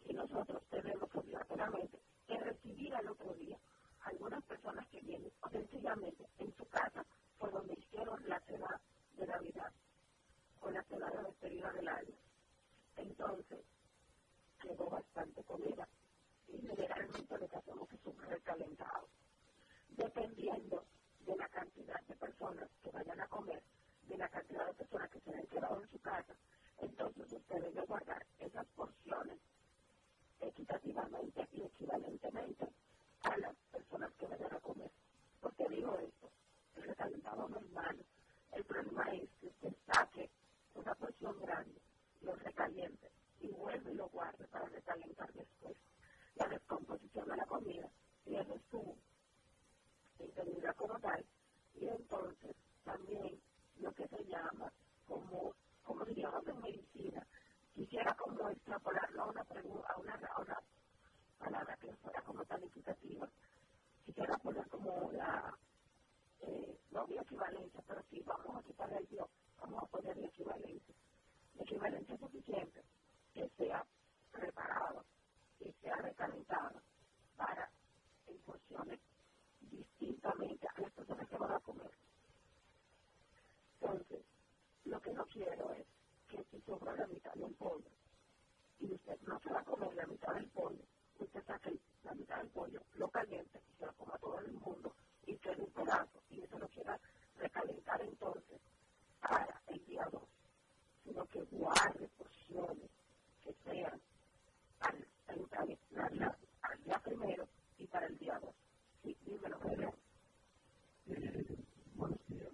y 0.06 0.14
nosotros 0.14 0.64
tenemos 0.70 1.14
obligatoriamente 1.14 2.00
que 2.26 2.38
recibir 2.39 2.95
al 2.95 3.08
otro 3.10 3.34
día 3.34 3.58
algunas 4.02 4.43
personas 4.45 4.88
que 4.88 5.02
vienen 5.02 5.32
o 5.41 5.50
sencillamente 5.50 6.26
en 6.39 6.56
su 6.56 6.66
casa 6.70 7.06
por 7.38 7.52
donde 7.52 7.74
hicieron 7.74 8.18
la 8.28 8.39
cena 8.41 8.82
de 9.18 9.28
Navidad 9.28 9.72
o 10.62 10.72
la 10.72 10.84
cena 10.84 11.10
de 11.12 11.24
despedida 11.24 11.72
del 11.74 11.88
año. 11.89 12.16
Entonces, 12.95 13.60
quedó 14.62 14.89
bastante 14.89 15.43
comida 15.43 15.88
y 16.48 16.62
generalmente 16.62 17.38
lo 17.38 17.48
que 17.48 17.58
hacemos 17.58 17.91
es 17.91 18.06
un 18.06 18.18
recalentado. 18.22 19.10
Dependiendo 19.89 20.86
de 21.26 21.36
la 21.36 21.48
cantidad 21.50 22.02
de 22.08 22.16
personas 22.16 22.70
que 22.82 22.91
vayan 22.91 23.20
a 23.20 23.28
comer, 23.28 23.62
de 24.08 24.18
la 24.18 24.30
cantidad 24.30 24.66
de 24.68 24.74
personas 24.74 25.10
que 25.12 25.20
se 25.20 25.36
han 25.36 25.47
quedado 25.47 25.82
en 25.82 25.89
su 25.89 25.99
casa, 25.99 26.34
entonces 26.80 27.32
usted 27.32 27.62
debe 27.62 27.82
guardar 27.82 28.26
esas 28.39 28.66
porciones 28.68 29.39
equitativamente 30.39 31.47
y 31.51 31.64
equivalentemente 31.64 32.68
a 33.22 33.38
las 33.38 33.55
personas 33.72 34.12
que 34.14 34.28
vayan 34.28 34.53
a 34.53 34.60
comer. 34.60 34.91
¿Por 35.41 35.53
qué 35.55 35.68
digo 35.70 35.97
esto? 35.99 36.32
El 36.76 36.84
recalentado 36.84 37.49
no 37.49 37.60
es 37.60 37.70
malo. 37.72 38.03
El 38.53 38.64
problema 38.64 39.03
es 39.12 39.30
que 39.39 39.47
usted 39.47 39.74
saque 39.86 40.30
una 40.76 40.93
porción 40.95 41.39
grande, 41.41 41.82
lo 42.22 42.36
recaliente 42.36 43.12
y 43.41 43.49
vuelve 43.49 43.91
y 43.91 43.95
lo 43.95 44.08
guarde 44.10 44.47
para 44.47 44.66
recalentar 44.68 45.32
después. 45.34 45.76
La 46.36 46.47
descomposición 46.47 47.28
de 47.28 47.36
la 47.36 47.45
comida 47.45 47.89
tiene 48.24 48.62
su 48.70 48.95
integridad 50.20 50.76
como 50.76 50.99
tal 50.99 51.26
y 51.76 51.88
entonces 51.88 52.55
también 52.84 53.39
lo 53.80 53.91
que 53.93 54.07
se 54.07 54.23
llama 54.25 54.71
como, 55.07 55.53
como 55.84 56.05
diríamos 56.05 56.45
en 56.47 56.61
medicina. 56.61 57.25
Quisiera 57.73 58.15
como 58.15 58.49
extrapolarlo 58.49 59.23
a 59.23 59.28
una, 59.28 59.43
pregunta, 59.43 59.88
a 59.93 59.99
una, 59.99 60.13
a 60.13 60.41
una 60.41 60.61
palabra 61.38 61.78
que 61.78 61.93
fuera 61.97 62.21
como 62.21 62.43
tan 62.45 62.63
equitativa. 62.63 63.28
Quisiera 64.05 64.38
poner 64.38 64.67
como 64.69 65.11
la, 65.11 65.55
eh, 66.41 66.80
no 66.91 67.05
equivalencia, 67.09 67.82
pero 67.88 68.01
sí 68.09 68.21
vamos 68.25 68.57
a 68.57 68.63
quitar 68.63 68.91
el 68.93 69.07
yo, 69.09 69.30
vamos 69.59 69.84
a 69.84 69.88
poner 69.88 70.17
la 70.17 70.28
equivalencia. 70.28 70.95
La 71.55 71.63
equivalencia 71.63 72.17
suficiente 72.17 72.84
que 73.34 73.49
sea 73.57 73.86
preparado, 74.32 75.05
que 75.59 75.73
sea 75.82 75.95
recalentado 75.97 76.82
para 77.36 77.69
en 78.28 78.99
distintamente 79.61 80.67
a 80.67 80.82
las 80.82 80.91
personas 80.93 81.28
que 81.28 81.38
van 81.38 81.51
a 81.51 81.59
comer. 81.59 81.91
Entonces, 83.82 84.25
lo 84.86 85.01
que 85.01 85.13
no 85.13 85.25
quiero 85.28 85.71
es 85.73 85.88
que 86.30 86.43
si 86.51 86.61
sobra 86.63 86.95
la 86.95 87.07
mitad 87.07 87.34
de 87.36 87.43
un 87.43 87.55
pollo 87.55 87.91
y 88.80 88.93
usted 88.93 89.19
no 89.23 89.39
se 89.41 89.51
va 89.51 89.61
a 89.61 89.65
comer 89.65 89.93
la 89.95 90.07
mitad 90.07 90.34
del 90.36 90.49
pollo, 90.51 90.84
usted 91.19 91.45
saque 91.45 91.80
la 92.03 92.13
mitad 92.15 92.38
del 92.39 92.49
pollo, 92.51 92.82
lo 92.95 93.09
caliente 93.09 93.61
y 93.69 93.78
se 93.80 93.86
lo 93.86 93.93
coma 93.95 94.17
todo 94.19 94.39
el 94.39 94.53
mundo 94.53 94.95
y 95.25 95.38
quede 95.39 95.61
un 95.63 95.71
pedazo 95.73 96.23
y 96.30 96.41
eso 96.41 96.59
lo 96.59 96.67
quiera 96.69 96.99
recalentar 97.38 98.01
entonces 98.01 98.61
para 99.21 99.61
el 99.67 99.86
día 99.86 100.07
2, 100.11 100.23
sino 101.05 101.25
que 101.28 101.43
guarde 101.43 102.09
porciones 102.17 102.91
que 103.43 103.53
sean 103.65 104.01
al, 104.80 105.07
al, 105.28 105.47
al, 105.51 105.80
al, 105.97 106.38
al 106.61 106.84
día 106.84 106.99
primero 107.03 107.49
y 107.78 107.88
para 107.88 108.07
el 108.07 108.17
día 108.19 108.39
2. 108.41 108.55
Sí, 109.03 109.17
dímelo, 109.25 109.59
Pedro. 109.59 109.93
Eh, 111.07 111.57
buenos 111.95 112.19
días. 112.28 112.53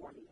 one 0.00 0.27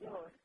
work 0.00 0.39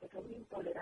porque 0.00 0.16
son 0.16 0.32
intolerantes. 0.32 0.79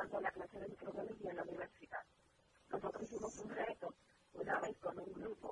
dando 0.00 0.20
la 0.20 0.30
clase 0.30 0.58
de 0.58 0.68
microbiología 0.68 1.30
en 1.30 1.36
la 1.36 1.42
universidad. 1.42 2.02
Nosotros 2.70 3.02
hicimos 3.02 3.36
un 3.38 3.50
reto 3.50 3.94
una 4.32 4.58
vez 4.60 4.78
con 4.78 4.98
un 4.98 5.12
grupo 5.12 5.49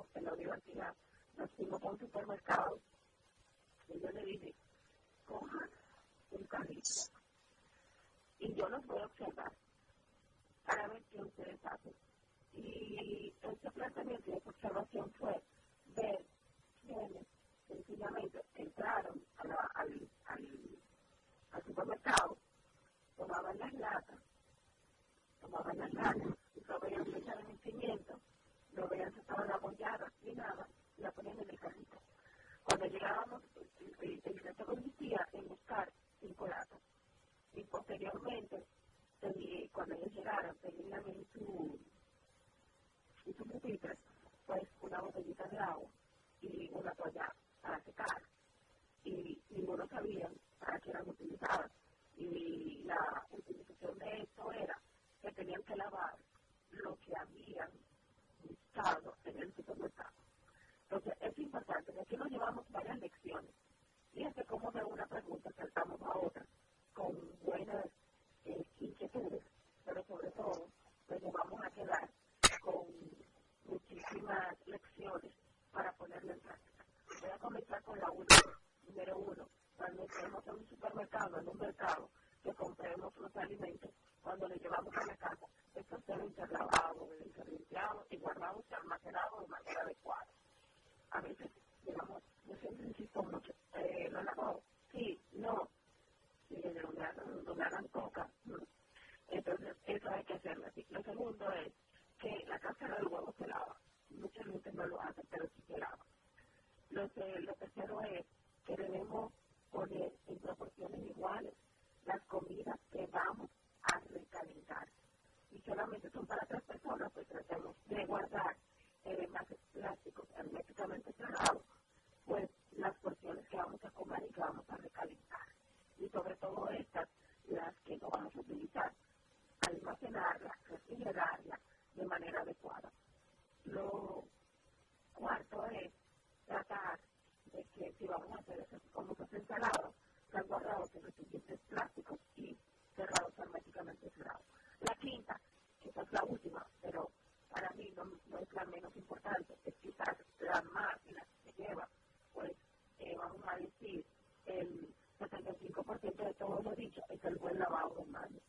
sobre 156.19 156.33
todo 156.33 156.61
lo 156.61 156.75
dicho, 156.75 157.01
es 157.07 157.23
el 157.23 157.37
buen 157.37 157.57
lavado 157.57 157.95
de 157.95 158.05
manos. 158.07 158.41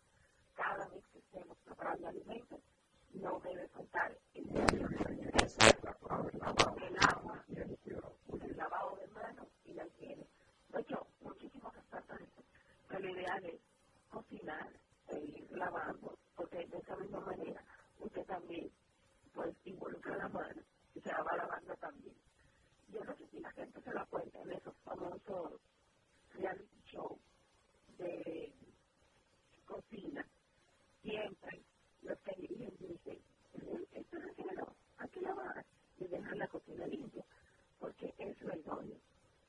Cada 0.57 0.89
vez 0.89 1.05
que 1.13 1.19
estemos 1.21 1.57
preparando 1.65 2.09
alimentos, 2.09 2.59
no 3.13 3.39
debe 3.41 3.69
faltar 3.69 4.19
el, 4.35 4.49
el 4.49 4.59
agua, 7.09 7.45
el 7.47 8.57
lavado 8.57 8.97
de 8.97 9.07
manos 9.09 9.47
y 9.65 9.75
la 9.75 9.87
higiene. 9.87 10.27
De 10.71 10.81
hecho, 10.81 11.07
muchísimos 11.21 11.73
expertos 11.77 12.19
dicen 12.19 12.45
que 12.89 12.99
lo 12.99 13.09
ideal 13.09 13.45
es 13.45 13.61
cocinar 14.11 14.69
e 15.07 15.19
ir 15.21 15.49
lavando, 15.53 16.19
porque 16.35 16.67
de 16.67 16.77
esa 16.77 16.97
misma 16.97 17.21
manera 17.21 17.63
usted 18.01 18.27
también 18.27 18.69
pues 19.33 19.55
involucra 19.65 20.17
la 20.17 20.29
mano 20.29 20.61
y 20.97 21.01
se 21.01 21.13
la 21.13 21.23
va 21.23 21.37
lavando 21.37 21.77
también. 21.77 22.17
Yo 22.89 23.05
no 23.05 23.17
sé 23.17 23.29
si 23.29 23.39
la 23.39 23.53
gente 23.53 23.81
se 23.81 23.93
da 23.93 24.05
cuenta 24.07 24.41
en 24.41 24.51
esos 24.51 24.75
famosos 24.79 25.61
reality 26.35 26.83
shows 26.87 27.30
de 28.01 28.23
eh, 28.27 28.53
cocina, 29.67 30.27
siempre 31.03 31.63
los 32.03 32.19
que 32.21 32.35
viven 32.41 32.73
dicen, 32.79 33.19
esto 33.93 34.17
es 34.17 34.37
género, 34.37 34.75
hay 34.99 35.09
que 35.11 35.21
lavar 35.21 35.65
y 35.99 36.07
dejar 36.07 36.37
la 36.37 36.49
cocina 36.49 36.87
limpia, 36.87 37.25
porque 37.79 38.15
eso 38.19 38.49
es 38.49 38.55
el 38.55 38.71
odio. 38.71 38.97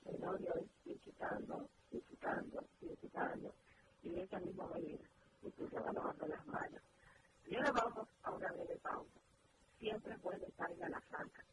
El 0.06 0.24
odio 0.24 0.54
es 0.56 0.68
ir 0.86 1.00
quitando, 1.00 1.70
ir 1.92 2.04
quitando, 2.04 2.66
ir 2.82 2.98
quitando, 2.98 3.54
y 4.04 4.10
de 4.10 4.24
esa 4.24 4.40
misma 4.40 4.68
manera, 4.68 5.10
incluso 5.44 5.76
va 5.82 5.94
lavando 5.94 6.28
las 6.28 6.46
manos. 6.48 6.82
Y 7.46 7.56
ahora 7.56 7.72
vamos 7.72 8.08
a 8.24 8.32
una 8.32 8.52
breve 8.52 8.78
pausa. 8.78 9.20
Siempre 9.80 10.18
puede 10.20 10.46
estar 10.46 10.72
en 10.72 10.92
la 10.92 11.02
franca, 11.02 11.44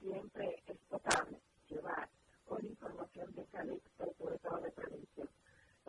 siempre 0.00 0.62
es 0.66 0.78
potable 0.88 1.38
llevar 1.68 2.08
con 2.46 2.64
información 2.66 3.32
de 3.34 3.46
salud, 3.46 3.80
sobre 4.18 4.38
todo 4.38 4.60
de 4.60 4.70
prevención 4.72 5.28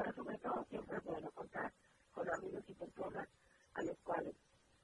pero 0.02 0.14
sobre 0.16 0.38
todo 0.39 0.66
siempre 0.68 0.97
es 0.97 1.04
bueno 1.04 1.32
contar 1.32 1.72
con 2.12 2.28
amigos 2.34 2.64
y 2.68 2.74
personas 2.74 3.28
a 3.76 3.84
los 3.84 3.97
cuales 3.99 4.36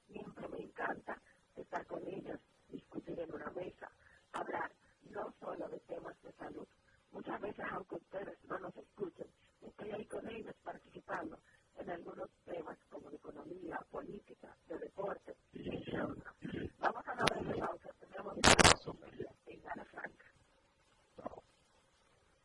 siempre 0.06 0.48
me 0.48 0.58
encanta 0.58 1.20
estar 1.56 1.84
con 1.86 2.06
ellos, 2.06 2.38
discutir 2.68 3.18
en 3.18 3.34
una 3.34 3.50
mesa, 3.50 3.90
hablar 4.32 4.70
no 5.10 5.34
solo 5.40 5.68
de 5.68 5.80
temas 5.80 6.14
de 6.22 6.32
salud. 6.34 6.66
Muchas 7.10 7.40
veces, 7.40 7.64
aunque 7.72 7.96
ustedes 7.96 8.38
no 8.44 8.58
nos 8.60 8.76
escuchen, 8.76 9.26
estoy 9.60 9.90
ahí 9.90 10.06
con 10.06 10.28
ellos 10.28 10.54
participando 10.62 11.36
en 11.74 11.90
algunos 11.90 12.30
temas 12.44 12.78
como 12.88 13.10
de 13.10 13.16
economía, 13.16 13.78
política, 13.90 14.56
de 14.68 14.78
deporte, 14.78 15.36
entre 15.52 16.00
otros. 16.00 16.34
Vamos 16.78 17.08
a 17.08 17.14
la 17.16 17.24
breve 17.24 17.58
pausa, 17.58 17.90
tenemos 17.98 18.34
una 18.36 19.02
en 19.46 19.68
Ana 19.68 19.84
Franca. 19.84 20.26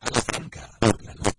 Ana 0.00 0.20
Franca, 0.20 0.70
por 0.80 1.04
la 1.04 1.14
noche. 1.14 1.33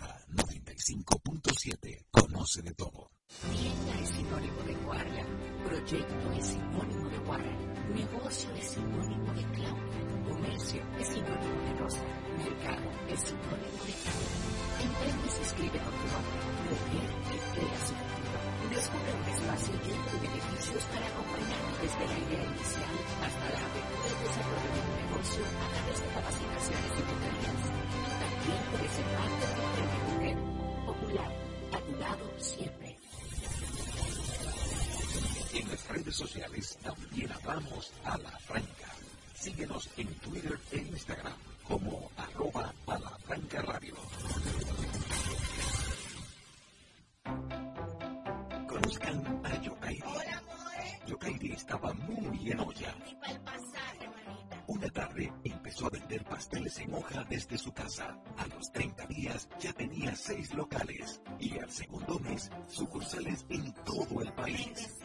95.7. 0.75 2.05
Conoce 2.11 2.61
de 2.61 2.73
todo. 2.73 3.09
Tienda 3.53 3.99
es 4.01 4.09
sinónimo 4.09 4.61
de 4.63 4.73
Guardia. 4.83 5.25
Proyecto 5.63 6.31
es 6.33 6.47
sinónimo 6.47 7.09
de 7.09 7.17
Guardia. 7.19 7.57
Negocio 7.95 8.53
es 8.55 8.67
sinónimo 8.71 9.33
de 9.33 9.43
Claudia. 9.55 10.23
Comercio 10.27 10.83
es 10.99 11.07
sinónimo 11.07 11.61
de 11.61 11.73
Rosa. 11.79 12.03
Mercado 12.37 12.91
es 13.07 13.19
sinónimo 13.21 13.79
de 13.87 13.93
Claudia. 14.03 14.35
Emprende 14.83 15.29
se 15.31 15.41
escribe 15.43 15.79
con 15.79 15.93
tu 15.95 16.05
nombre. 16.11 16.37
Mujer 16.67 17.09
que 17.23 17.37
crea 17.55 17.79
su 17.87 17.95
futuro. 17.95 18.37
Descubre 18.75 19.11
un 19.15 19.25
espacio 19.31 19.73
lleno 19.79 20.05
de 20.11 20.27
beneficios 20.27 20.83
para 20.91 21.07
acompañarnos 21.07 21.81
desde 21.81 22.05
la 22.05 22.19
idea 22.19 22.43
inicial 22.43 22.84
sociales 36.15 36.77
también 36.81 37.31
hablamos 37.31 37.91
a 38.05 38.17
la 38.17 38.31
franca. 38.39 38.87
Síguenos 39.33 39.89
en 39.97 40.07
Twitter 40.15 40.57
e 40.71 40.77
Instagram 40.77 41.33
como 41.67 42.09
arroba 42.15 42.73
a 42.87 42.99
la 42.99 43.09
franca 43.19 43.61
radio. 43.61 43.95
Conozcan 48.67 49.41
a 49.43 49.61
Yokairi. 49.61 50.03
Hola. 50.05 50.41
Yokairi 51.07 51.51
estaba 51.51 51.93
muy 51.93 52.37
bien 52.37 52.59
olla. 52.59 52.95
Y 53.09 53.15
para 53.15 53.33
el 53.33 53.39
pasaje, 53.41 54.07
manito. 54.07 54.44
Una 54.67 54.89
tarde 54.89 55.31
empezó 55.43 55.85
a 55.85 55.91
vender 55.91 56.23
pasteles 56.23 56.79
en 56.79 56.93
hoja 56.93 57.23
desde 57.29 57.57
su 57.57 57.71
casa. 57.71 58.17
A 58.37 58.47
los 58.47 58.71
30 58.71 59.05
días 59.07 59.47
ya 59.59 59.71
tenía 59.73 60.15
seis 60.15 60.53
locales 60.55 61.21
y 61.39 61.59
al 61.59 61.69
segundo 61.69 62.19
mes 62.19 62.49
sucursales 62.67 63.45
en 63.49 63.71
todo 63.83 64.21
el 64.21 64.33
país. 64.33 65.01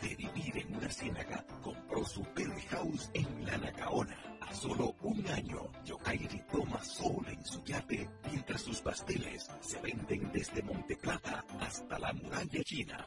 De 0.00 0.14
vivir 0.14 0.58
en 0.58 0.76
una 0.76 0.88
ciénaga, 0.88 1.44
compró 1.62 2.04
su 2.04 2.22
penthouse 2.22 3.10
en 3.12 3.44
La 3.44 3.58
Nacaona. 3.58 4.16
A 4.40 4.54
solo 4.54 4.94
un 5.02 5.26
año, 5.28 5.70
Yokairi 5.84 6.42
toma 6.50 6.82
sol 6.82 7.26
en 7.28 7.44
su 7.44 7.62
yate 7.64 8.08
mientras 8.30 8.62
sus 8.62 8.80
pasteles 8.80 9.50
se 9.60 9.80
venden 9.80 10.30
desde 10.32 10.62
Monteplata 10.62 11.44
hasta 11.60 11.98
la 11.98 12.12
muralla 12.14 12.62
china. 12.62 13.06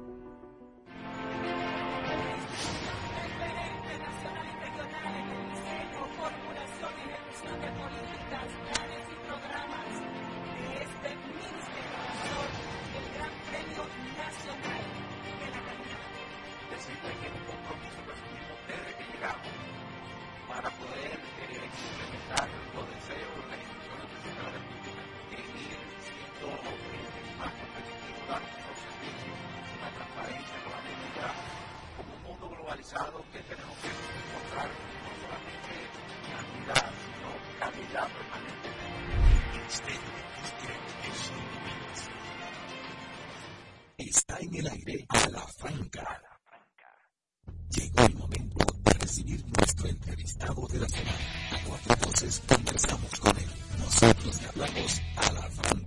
en 44.41 44.55
el 44.55 44.67
aire 44.67 45.05
a 45.09 45.29
la 45.29 45.47
franca. 45.47 46.21
Llegó 47.69 48.05
el 48.05 48.15
momento 48.15 48.65
de 48.83 48.93
recibir 48.93 49.45
nuestro 49.57 49.87
entrevistado 49.87 50.67
de 50.67 50.79
la 50.79 50.89
semana. 50.89 51.17
A 51.51 51.63
cuatro 51.67 52.07
voces 52.07 52.41
conversamos 52.47 53.19
con 53.19 53.37
él. 53.37 53.49
Nosotros 53.79 54.41
le 54.41 54.47
hablamos 54.47 55.01
a 55.15 55.31
la 55.31 55.41
franca. 55.41 55.80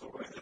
whatsoever 0.00 0.41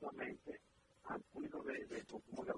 motivando 0.00 0.16
precisamente 0.16 0.60
al 1.04 1.22
cuidado 1.32 1.62
de, 1.64 1.86
de 1.86 2.04
consumo 2.04 2.44
de 2.44 2.52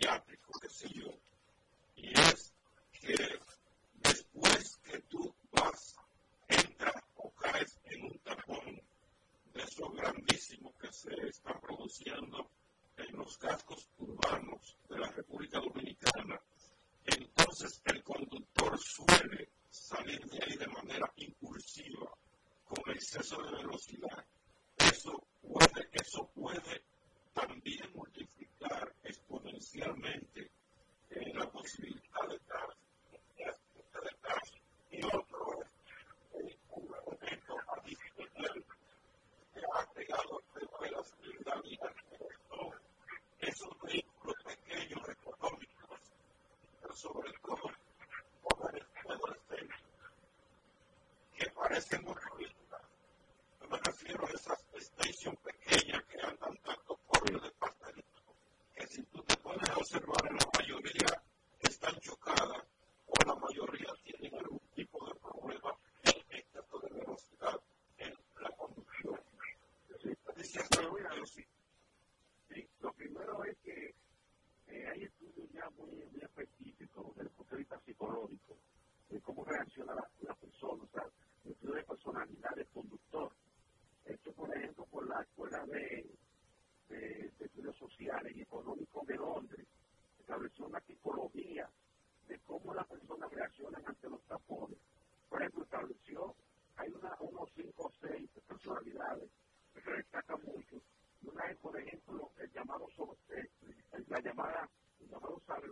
Yeah. 0.00 0.18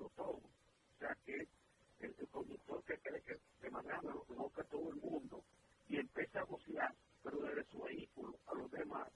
lo 0.00 0.08
todo. 0.10 0.30
O 0.30 0.40
oh, 0.42 0.50
sea 0.98 1.16
que 1.24 1.46
el, 2.00 2.28
conductor 2.30 2.82
que 2.84 2.98
cree 2.98 3.22
que, 3.22 3.38
que 3.60 3.70
manejando 3.70 4.12
lo 4.12 4.24
conozca 4.24 4.64
todo 4.64 4.90
el 4.90 4.96
mundo 4.96 5.44
y 5.88 5.98
empieza 5.98 6.40
a 6.40 6.44
gociar, 6.44 6.94
pero 7.22 7.38
desde 7.38 7.64
su 7.64 7.80
vehículo 7.82 8.38
a 8.46 8.54
los 8.54 8.70
demás, 8.70 9.08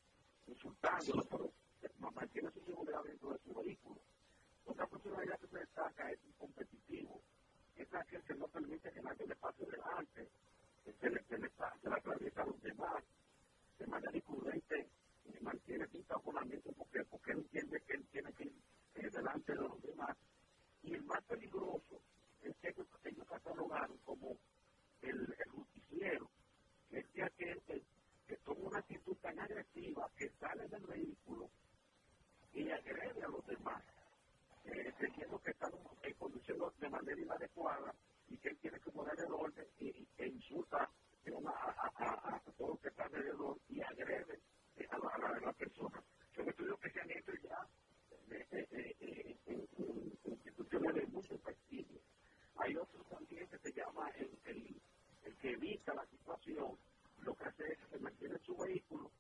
insultándolos, 0.47 1.27
pero 1.28 1.52
eh, 1.82 1.90
mantiene 1.98 2.51
su 2.51 2.61
seguridad 2.65 3.02
dentro 3.05 3.31
de 3.32 3.39
su 3.39 3.55
vehículo. 3.55 4.01
Otra 4.66 4.86
personalidad 4.86 5.39
que 5.40 5.47
se 5.48 5.59
destaca 5.59 6.11
es 6.11 6.19
el 6.24 6.35
competitivo. 6.35 7.20
Es 7.77 7.93
aquel 7.94 8.23
que 8.23 8.35
no 8.35 8.47
permite 8.48 8.90
que 8.90 9.02
nadie 9.02 9.27
le 9.27 9.36
pase 9.36 9.65
delante, 9.65 10.28
que 10.85 10.93
se 10.93 11.11
le, 11.11 11.24
que 11.24 11.39
le, 11.39 11.51
a 12.36 12.44
los 12.44 12.62
demás. 12.62 13.05
De 13.78 13.86
manera 13.86 14.16
y 14.16 14.23
mantiene 15.43 15.86
su 15.89 16.02
taponamiento 16.05 16.73
porque, 16.73 17.05
porque 17.05 17.32
él 17.32 17.39
entiende 17.39 17.81
que 17.86 17.94
él 17.94 18.06
tiene 18.11 18.32
que 18.32 18.44
ir 18.44 18.55
eh, 18.94 19.11
delante 19.11 19.52
de 19.52 19.61
los 19.61 19.82
demás 19.82 20.16
y 20.85 20.93
el 20.94 21.02
más 21.05 21.23
peligroso 21.24 22.01
es 22.43 22.55
que 22.59 22.69
ellos, 22.69 22.86
catalogaron 23.27 23.97
como 24.05 24.36
el, 25.01 25.19
el 25.39 25.51
justiciero, 25.51 26.31
que 26.90 26.98
es 26.98 27.06
que 27.09 27.23
aquel 27.23 27.62
que, 27.62 27.82
toma 28.44 28.69
una 28.69 28.78
actitud 28.78 29.16
tan 29.16 29.39
agresiva 29.39 30.11
que 30.16 30.28
sale 30.40 30.69
del 30.69 30.85
vehículo 30.86 31.48
y 32.52 32.70
agrede 32.70 33.23
a 33.24 33.28
los 33.28 33.47
demás, 33.47 33.82
eh, 34.65 34.93
creyendo 34.98 35.40
que 35.40 35.51
están 35.52 35.73
eh, 36.02 36.15
conduciendo 36.19 36.73
de 36.78 36.89
manera 36.90 37.20
inadecuada 37.20 37.94
y 38.28 38.36
que 38.39 38.48
él 38.51 38.59
tiene 38.59 38.78
que 38.81 38.90
poner 38.90 39.19
el 39.19 39.32
orden 39.32 39.66
y, 39.81 40.06
e 40.19 40.27
insulta 40.27 40.78
a, 40.78 41.51
a, 41.51 41.93
a, 41.97 42.36
a 42.36 42.40
todos 42.59 42.70
los 42.70 42.81
que 42.81 42.89
están 42.89 43.06
alrededor 43.06 43.59
y 43.69 43.81
agrede 43.81 44.40
a 44.90 44.98
la, 44.98 45.09
a 45.09 45.19
la, 45.19 45.28
a 45.28 45.40
la 45.40 45.52
persona. 45.55 46.02
Que 46.35 46.90
se 46.90 47.01
han 47.01 47.11
hecho 47.11 47.32
ya 47.43 47.66
instituciones 50.24 50.94
de 50.94 51.06
mucho 51.06 51.36
prestigio. 51.39 52.01
Hay 52.56 52.77
otros 52.77 53.06
también 53.09 53.48
que 53.48 53.59
se 53.59 53.73
llama 53.73 54.09
el, 54.16 54.31
que 55.40 55.51
evita 55.51 55.94
la 55.94 56.06
situación, 56.06 56.78
lo 57.20 57.35
que 57.35 57.44
hace 57.44 57.65
es 57.73 57.78
que 57.78 57.86
se 57.89 57.98
mantiene 57.98 58.39
su 58.39 58.56
vehículo, 58.56 59.11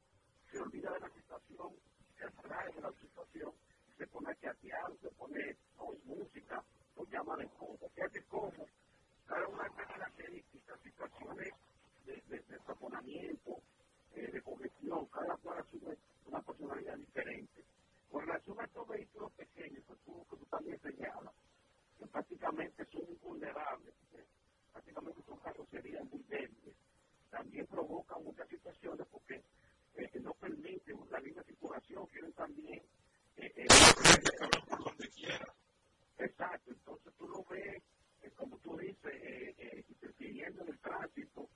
se 0.50 0.58
olvida 0.58 0.90
de 0.92 1.00
la 1.00 1.10
situación, 1.10 1.74
se 2.16 2.24
atrae 2.24 2.72
de 2.72 2.80
la 2.80 2.92
situación, 2.92 3.52
se 3.98 4.06
pone 4.06 4.30
a 4.30 4.34
chatear, 4.36 4.96
se 5.02 5.10
pone 5.10 5.56
con 5.76 5.94
música, 6.06 6.64
o 6.96 7.04
llama 7.06 7.36
de 7.36 7.48
cosas. 7.58 7.92
Fíjate 7.92 8.22
cómo 8.24 8.66
cada 9.26 9.46
una 9.48 9.64
de 9.64 9.70
las 9.70 9.86
características, 9.86 10.80
situaciones 10.80 11.52
de, 12.06 12.22
de, 12.28 12.40
de 12.40 12.58
taponamiento, 12.60 13.60
eh, 14.14 14.30
de 14.32 14.42
congestión, 14.42 15.06
cada 15.06 15.36
cual 15.38 15.64
una 16.26 16.40
personalidad 16.42 16.96
diferente. 16.96 17.64
Con 18.14 18.24
relación 18.26 18.60
a 18.60 18.64
estos 18.64 18.86
vehículos 18.86 19.32
pequeños, 19.32 19.84
que 19.88 19.94
tú, 20.04 20.24
también 20.48 20.80
señalas, 20.80 21.34
que 21.98 22.06
prácticamente 22.06 22.86
son 22.92 23.18
vulnerables, 23.20 23.92
prácticamente 24.70 25.20
son 25.26 25.36
carrocerías 25.40 26.04
muy 26.04 26.22
débiles, 26.28 26.76
también 27.28 27.66
provocan 27.66 28.22
muchas 28.22 28.48
situaciones 28.48 29.04
porque 29.10 29.42
eh, 29.96 30.20
no 30.20 30.32
permiten 30.34 30.96
una 30.96 31.18
libre 31.18 31.42
circulación, 31.42 32.06
quieren 32.06 32.32
también... 32.34 32.82
Eh, 33.36 33.66
por 34.68 34.84
donde 34.84 35.08
quiera. 35.08 35.52
Exacto, 36.18 36.70
entonces 36.70 37.12
tú 37.18 37.26
lo 37.26 37.44
ves, 37.50 37.82
eh, 38.22 38.30
como 38.36 38.56
tú 38.58 38.76
dices, 38.76 39.12
eh, 39.12 39.84
interfiriendo 39.88 40.62
en 40.62 40.68
el 40.68 40.78
tránsito, 40.78 41.48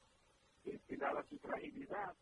y, 0.64 0.96
dada 0.96 1.22
su 1.28 1.38
fragilidad, 1.38 2.16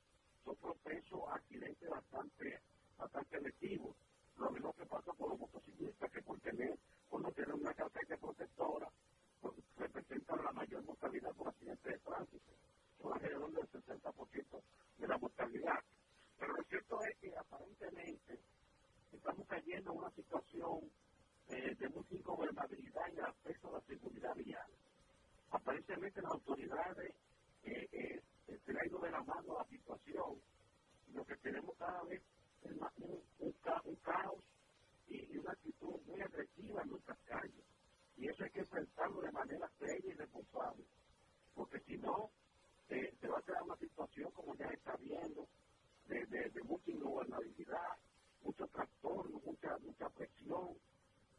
son 0.45 0.57
propensos 0.57 1.23
accidentes 1.33 1.89
bastante, 1.89 2.61
bastante 2.99 3.41
lesivos. 3.41 3.97
Lo 4.39 4.51
mismo 4.51 4.73
que 4.75 4.87
pasa 4.87 5.13
con 5.13 5.31
los 5.31 5.39
motociclistas, 5.39 6.11
que 6.11 6.23
por 6.23 6.39
tener, 6.41 6.79
por 7.09 7.23
no 7.23 7.33
tener 7.33 7.55
una 7.55 7.73
carpeta 7.75 8.17
protectora, 8.19 8.89
pues, 9.41 9.55
representan 9.77 10.45
la 10.45 10.53
mayor 10.53 10.85
mortalidad 10.85 11.35
por 11.35 11.49
accidentes 11.49 11.93
de 11.93 11.99
tránsito. 12.01 12.53
Son 13.01 13.13
alrededor 13.15 13.51
del 13.53 13.69
60% 13.71 14.63
de 14.99 15.09
la 15.09 15.19
mortalidad. 15.19 15.81
Pero 16.39 16.53
lo 16.53 16.63
cierto 16.65 17.03
es 17.05 17.17
que 17.19 17.37
aparentemente 17.37 18.41
estamos 19.13 19.47
cayendo 19.49 19.93
en 19.93 19.99
una 19.99 20.11
situación 20.11 20.91
eh, 21.49 21.75
de 21.75 21.89
mucha 21.89 22.15
ingobernabilidad 22.15 23.09
en 23.09 23.19
el 23.19 23.25
aspecto 23.25 23.69
de 23.69 23.73
la 23.75 23.81
seguridad 23.83 24.35
vial. 24.35 24.71
Aparentemente 25.51 26.21
las 26.21 26.33
autoridades 26.33 27.15
eh, 27.63 27.89
eh, 27.93 28.23
se 28.65 28.73
le 28.73 28.87
ido 28.87 28.99
de 28.99 29.11
la 29.11 29.23
mano 29.23 29.57
la 29.59 29.65
situación. 29.65 30.41
Lo 31.15 31.25
que 31.25 31.37
tenemos 31.37 31.75
cada 31.79 32.03
vez 32.05 32.23
un, 32.99 33.23
un, 33.39 33.97
caos 34.03 34.43
y, 35.09 35.37
una 35.39 35.53
actitud 35.53 36.01
muy 36.07 36.21
agresiva 36.21 36.83
en 36.83 36.91
nuestras 36.91 37.19
calles. 37.25 37.65
Y 38.17 38.29
eso 38.29 38.45
hay 38.45 38.51
que 38.51 38.65
pensarlo 38.65 39.21
de 39.21 39.33
manera 39.33 39.71
seria 39.79 40.13
y 40.13 40.15
responsable. 40.15 40.85
Porque 41.55 41.81
si 41.81 41.97
no, 41.99 42.31
eh, 42.89 43.15
se 43.21 43.29
va 43.29 43.39
a 43.39 43.43
crear 43.43 43.63
una 43.63 43.77
situación 43.77 44.31
como 44.33 44.55
ya 44.57 44.67
está 44.67 44.97
viendo, 44.97 45.49
de, 46.09 46.27
de, 46.27 46.51
de 46.51 46.63
mucha 46.63 46.91
ingobernabilidad, 46.91 47.99
mucho 48.43 48.67
trastorno, 48.69 49.41
mucha, 49.45 49.77
mucha 49.79 50.09
presión, 50.11 50.77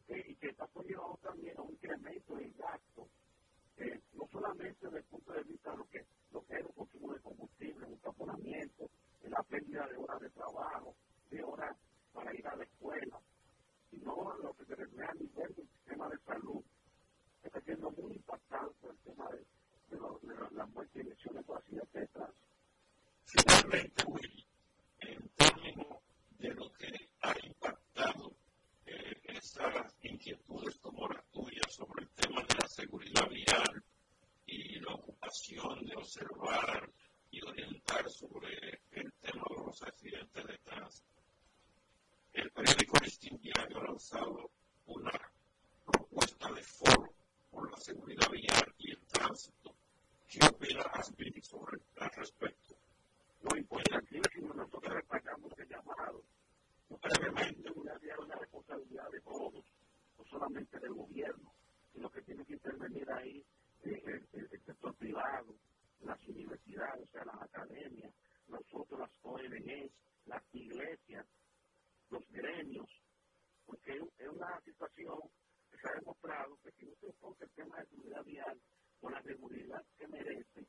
eh, 0.08 0.24
y 0.28 0.36
que 0.36 0.50
está 0.50 0.68
llevando 0.86 1.18
también 1.24 1.58
a 1.58 1.62
un 1.62 1.72
incremento 1.72 2.38
en 2.40 2.54
gasto 2.58 3.08
eh, 3.78 4.02
no 4.14 4.28
solamente 4.32 4.86
desde 4.86 5.00
el 5.00 5.04
punto 5.06 5.34
de 5.34 5.44
vista 5.44 5.72
de 5.72 5.78
lo 5.78 5.84
lo 6.32 6.46
que 6.46 6.54
es 6.56 6.60
el 6.60 6.74
consumo 6.74 7.14
de 7.14 7.22
combustible, 7.22 7.86
un 7.86 8.00
taponamiento, 8.00 8.90
la 9.24 9.44
pérdida 9.44 9.88
de 9.88 9.98
horas 9.98 10.20
de 10.22 10.30
trabajo, 10.32 10.96
de 11.30 11.44
horas 11.44 11.76
para 12.14 12.34
ir 12.34 12.48
a 12.48 12.56
la 12.56 12.64
escuela, 12.64 13.20
sino 13.90 14.34
lo 14.42 14.54
que 14.54 14.66
se 14.66 14.76
refiere 14.76 15.06
a 15.06 15.14
nivel 15.14 15.56
del 15.56 15.68
sistema 15.68 16.10
de 16.10 16.18
salud, 16.20 16.64
está 17.44 17.62
siendo 17.62 17.92
muy 17.92 18.14
impactante 18.14 18.88
el 18.88 18.98
tema 19.00 19.30
de, 19.32 19.46
de, 19.90 19.98
lo, 19.98 20.20
de 20.22 20.36
lo, 20.36 20.50
la 20.52 20.66
muerte 20.68 21.00
y 21.00 21.04
lesiones 21.04 21.44
por 21.46 21.64
de. 21.64 22.34
Finalmente, 23.26 24.04
Willy, 24.06 24.48
en 25.00 25.30
términos 25.30 26.00
de 26.40 26.54
lo 26.54 26.72
que 26.74 27.10
ha 27.22 27.36
impactado 27.46 28.36
eh, 28.86 29.22
esas 29.26 29.96
inquietudes 30.02 30.78
como 30.80 31.08
las 31.10 31.26
tuyas 31.32 31.74
sobre 31.74 32.04
el 32.04 32.10
tema 32.12 32.42
de 32.42 32.56
la 32.56 32.68
seguridad 32.68 33.30
vial 33.30 33.84
y 34.46 34.80
la 34.80 34.94
ocupación 34.94 35.86
de 35.86 35.96
observar 35.96 36.90
y 37.32 37.42
orientar 37.46 38.10
sobre 38.10 38.80
el 38.92 39.12
tema 39.22 39.44
de 39.50 39.66
los 39.66 39.84
accidentes 39.84 40.46
de 40.46 40.58
tránsito. 40.60 41.17
El 42.38 42.52
periódico 42.52 42.98
Listín 43.04 43.40
Diario 43.42 43.80
ha 43.80 43.86
lanzado 43.86 44.52
una 44.86 45.12
propuesta 45.84 46.54
de 46.54 46.62
foro 46.62 47.12
por 47.50 47.72
la 47.72 47.78
seguridad 47.80 48.30
vial 48.30 48.76
y 48.78 48.92
el 48.92 49.00
tránsito. 49.08 49.74
¿Qué 50.28 50.46
opina 50.46 50.84
Asbini 50.94 51.42
sobre 51.42 51.80
al 52.00 52.12
respecto? 52.12 52.78
No 53.42 53.58
importa 53.58 53.98
aquí, 53.98 54.22
sino 54.32 54.54
nosotros 54.54 54.94
destacamos 54.94 55.52
el 55.58 55.68
llamado. 55.68 56.24
Brevemente, 56.90 57.72
una, 57.72 58.00
una 58.24 58.36
responsabilidad 58.36 59.10
de 59.10 59.22
todos, 59.22 59.66
no 60.20 60.26
solamente 60.26 60.80
del 60.80 60.94
gobierno, 60.94 61.52
sino 61.92 62.08
que 62.12 62.22
tiene 62.22 62.46
que 62.46 62.54
intervenir 62.54 63.12
ahí 63.14 63.44
eh, 63.84 64.04
el, 64.06 64.28
el, 64.34 64.48
el, 64.52 64.62
sector 64.64 64.94
privado, 64.94 65.56
las 66.02 66.20
universidades, 66.28 67.02
o 67.02 67.12
sea, 67.12 67.26
las 67.26 67.42
academias, 67.42 68.14
nosotros, 68.48 69.00
las 69.00 69.12
ONG, 69.24 69.90
las 70.28 70.44
iglesias, 70.54 71.26
los 72.10 72.24
gremios, 72.32 72.90
porque 73.66 73.98
es 74.18 74.30
una 74.30 74.62
situación 74.78 75.20
que 75.72 75.78
se 75.78 75.88
ha 75.90 75.94
demostrado 75.96 76.58
que 76.64 76.72
si 76.74 76.86
no 76.86 76.94
se 77.02 77.46
el 77.46 77.52
tema 77.52 77.78
de 77.80 77.88
seguridad 77.88 78.24
vial 78.24 78.62
con 79.00 79.12
la 79.12 79.24
seguridad 79.24 79.84
que 79.98 80.08
merece, 80.08 80.68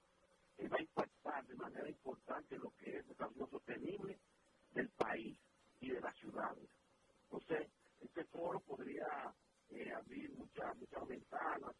eh, 0.56 0.68
va 0.68 0.76
a 0.78 0.82
impactar 0.82 1.47
de 1.47 1.55
manera 1.56 1.89
importante 1.89 2.56
lo 2.56 2.70
que 2.72 2.90
es 2.90 2.97
el 2.97 3.06
desarrollo 3.09 3.47
sostenible 3.48 4.18
del 4.72 4.89
país 4.90 5.39
y 5.80 5.90
de 5.90 6.01
las 6.01 6.16
ciudades. 6.16 6.70
Entonces, 7.24 7.70
este 8.01 8.24
foro 8.24 8.60
podría 8.60 9.35
eh, 9.70 9.93
abrir 9.93 10.32
muchas 10.32 10.76
muchas 10.76 11.06
ventanas 11.06 11.76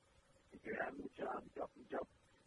y 0.53 0.59
crear 0.59 0.93
muchas 0.95 1.45
muchas 1.45 1.77
mucha 1.77 1.99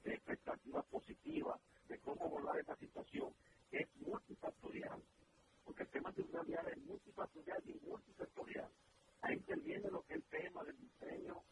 expectativas 0.04 0.86
positivas 0.88 1.60
de 1.88 2.00
cómo 2.00 2.26
abordar 2.26 2.60
esta 2.60 2.76
situación 2.78 3.34
que 3.70 3.78
es 3.80 3.96
multifactorial, 3.98 5.04
porque 5.64 5.84
el 5.84 5.90
tema 5.90 6.12
de 6.12 6.16
seguridad 6.18 6.46
vial 6.46 6.68
es 6.68 6.78
multifactorial 6.84 7.62
y 7.70 7.80
multisectorial. 7.88 8.72
Ahí 9.22 9.36
interviene 9.36 9.90
lo 9.90 10.02
que 10.04 10.16
es 10.16 10.20
el 10.20 10.42
tema 10.42 10.64
del 10.64 10.78
diseño 10.80 11.44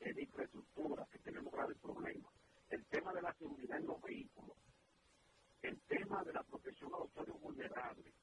de 0.00 0.22
infraestructura, 0.22 1.06
que 1.10 1.18
tenemos 1.18 1.52
graves 1.52 1.76
problemas, 1.78 2.32
el 2.70 2.84
tema 2.86 3.12
de 3.12 3.22
la 3.22 3.32
seguridad 3.34 3.78
en 3.78 3.86
los 3.86 4.00
vehículos, 4.00 4.56
el 5.62 5.80
tema 5.82 6.22
de 6.22 6.32
la 6.32 6.42
protección 6.44 6.94
a 6.94 6.98
los 6.98 7.08
usuarios 7.08 7.40
vulnerables, 7.40 8.14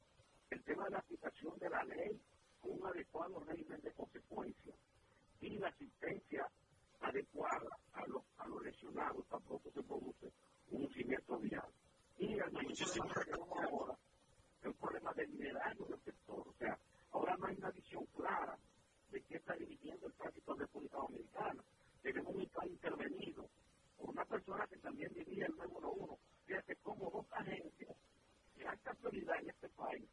el 0.50 0.64
tema 0.64 0.86
de 0.86 0.92
la 0.92 1.00
aplicación 1.00 1.58
de 1.60 1.70
la 1.70 1.84
ley 1.84 2.22
con 2.62 2.72
un 2.72 2.88
adecuado 2.88 3.40
régimen 3.42 3.82
de 3.82 3.92
consecuencias 3.92 4.76
y 5.42 5.58
la 5.58 5.68
asistencia 5.68 6.48
adecuada 7.02 7.78
a 7.94 8.08
los, 8.08 8.24
a 8.38 8.48
los 8.48 8.64
lesionados 8.64 9.28
tampoco 9.28 9.70
se 9.72 9.84
produce 9.84 10.32
un 10.72 10.90
siniestro 10.94 11.38
vial. 11.40 11.68
Y 12.18 12.34
el 12.34 12.52
mayor 12.52 12.78
problema 12.78 13.14
que 13.14 13.26
tenemos 13.26 13.60
ahora 13.60 13.94
es 14.60 14.66
el 14.66 14.74
problema 14.76 15.14
del 15.14 15.32
liderazgo 15.32 15.86
del 15.88 16.00
sector. 16.04 16.48
O 16.48 16.54
sea, 16.54 16.80
ahora 17.12 17.36
no 17.38 17.48
hay 17.48 17.56
una 17.58 17.72
visión 17.72 18.06
clara 18.16 18.58
de 19.14 19.24
qué 19.26 19.38
está 19.38 19.56
dirigiendo 19.56 20.08
el 20.08 20.14
tráfico 20.16 20.54
en 20.54 20.60
República 20.62 20.98
Dominicana. 20.98 21.64
Tenemos 22.02 22.36
un 22.36 22.42
Estado 22.42 22.68
intervenido 22.68 23.50
por 23.98 24.10
una 24.10 24.26
persona 24.26 24.68
que 24.68 24.78
también 24.80 25.14
dirige 25.14 25.46
el 25.46 25.56
número 25.56 25.94
uno. 25.94 26.18
Fíjate 26.48 26.76
cómo 26.78 27.12
dos 27.12 27.28
agencias 27.32 27.96
de 28.58 28.68
alta 28.68 28.94
prioridad 28.96 29.40
en 29.42 29.50
este 29.52 29.70
país 29.70 30.10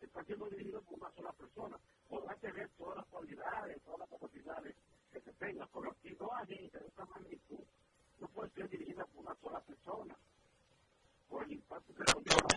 están 0.00 0.26
siendo 0.26 0.48
dirigidos 0.48 0.84
por 0.84 0.94
una 0.94 1.12
sola 1.12 1.32
persona. 1.34 1.78
Podrá 2.08 2.36
tener 2.36 2.70
todas 2.76 2.96
las 2.98 3.06
cualidades, 3.08 3.82
todas 3.84 4.00
las 4.00 4.10
capacidades 4.10 4.76
que 5.12 5.20
se 5.20 5.32
tengan, 5.34 5.68
pero 5.72 5.92
aquí 5.92 6.10
dos 6.16 6.30
agencias 6.42 6.82
de 6.82 6.88
esta 6.88 7.04
magnitud 7.06 7.64
no 8.20 8.28
pueden 8.28 8.52
ser 8.54 8.68
dirigidas 8.70 9.08
por 9.10 9.24
una 9.26 9.36
sola 9.36 9.60
persona, 9.60 10.16
por 11.28 11.44
el 11.44 11.52
impacto 11.52 11.94
que 11.94 12.04
conlleva. 12.12 12.50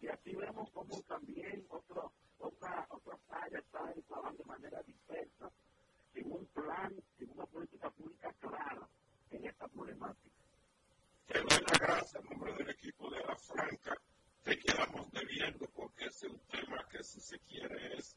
Y 0.00 0.08
aquí 0.08 0.34
vemos 0.36 0.70
cómo 0.72 1.02
también 1.02 1.66
otros 1.70 2.12
otra, 2.38 2.86
otras 2.90 3.20
áreas 3.30 3.64
saben 3.70 4.02
trabajar 4.02 4.36
de 4.36 4.44
manera 4.44 4.82
dispersa, 4.82 5.50
sin 6.12 6.32
un 6.32 6.46
plan, 6.46 6.94
sin 7.18 7.30
una 7.30 7.46
política 7.46 7.90
pública 7.90 8.32
clara 8.40 8.88
en 9.30 9.46
esta 9.46 9.68
problemática. 9.68 10.36
Te 11.26 11.40
doy 11.40 11.60
la 11.66 11.78
gracia 11.78 12.20
en 12.20 12.26
nombre 12.30 12.54
del 12.54 12.70
equipo 12.70 13.10
de 13.10 13.18
La 13.24 13.36
Franca. 13.36 13.96
Te 14.42 14.58
quedamos 14.58 15.10
debiendo 15.12 15.66
porque 15.74 16.04
este 16.04 16.26
es 16.26 16.32
un 16.32 16.40
tema 16.46 16.86
que, 16.90 17.02
si 17.02 17.20
se 17.20 17.38
quiere, 17.40 17.98
es 17.98 18.16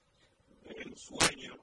el 0.65 0.95
sueño 0.95 1.55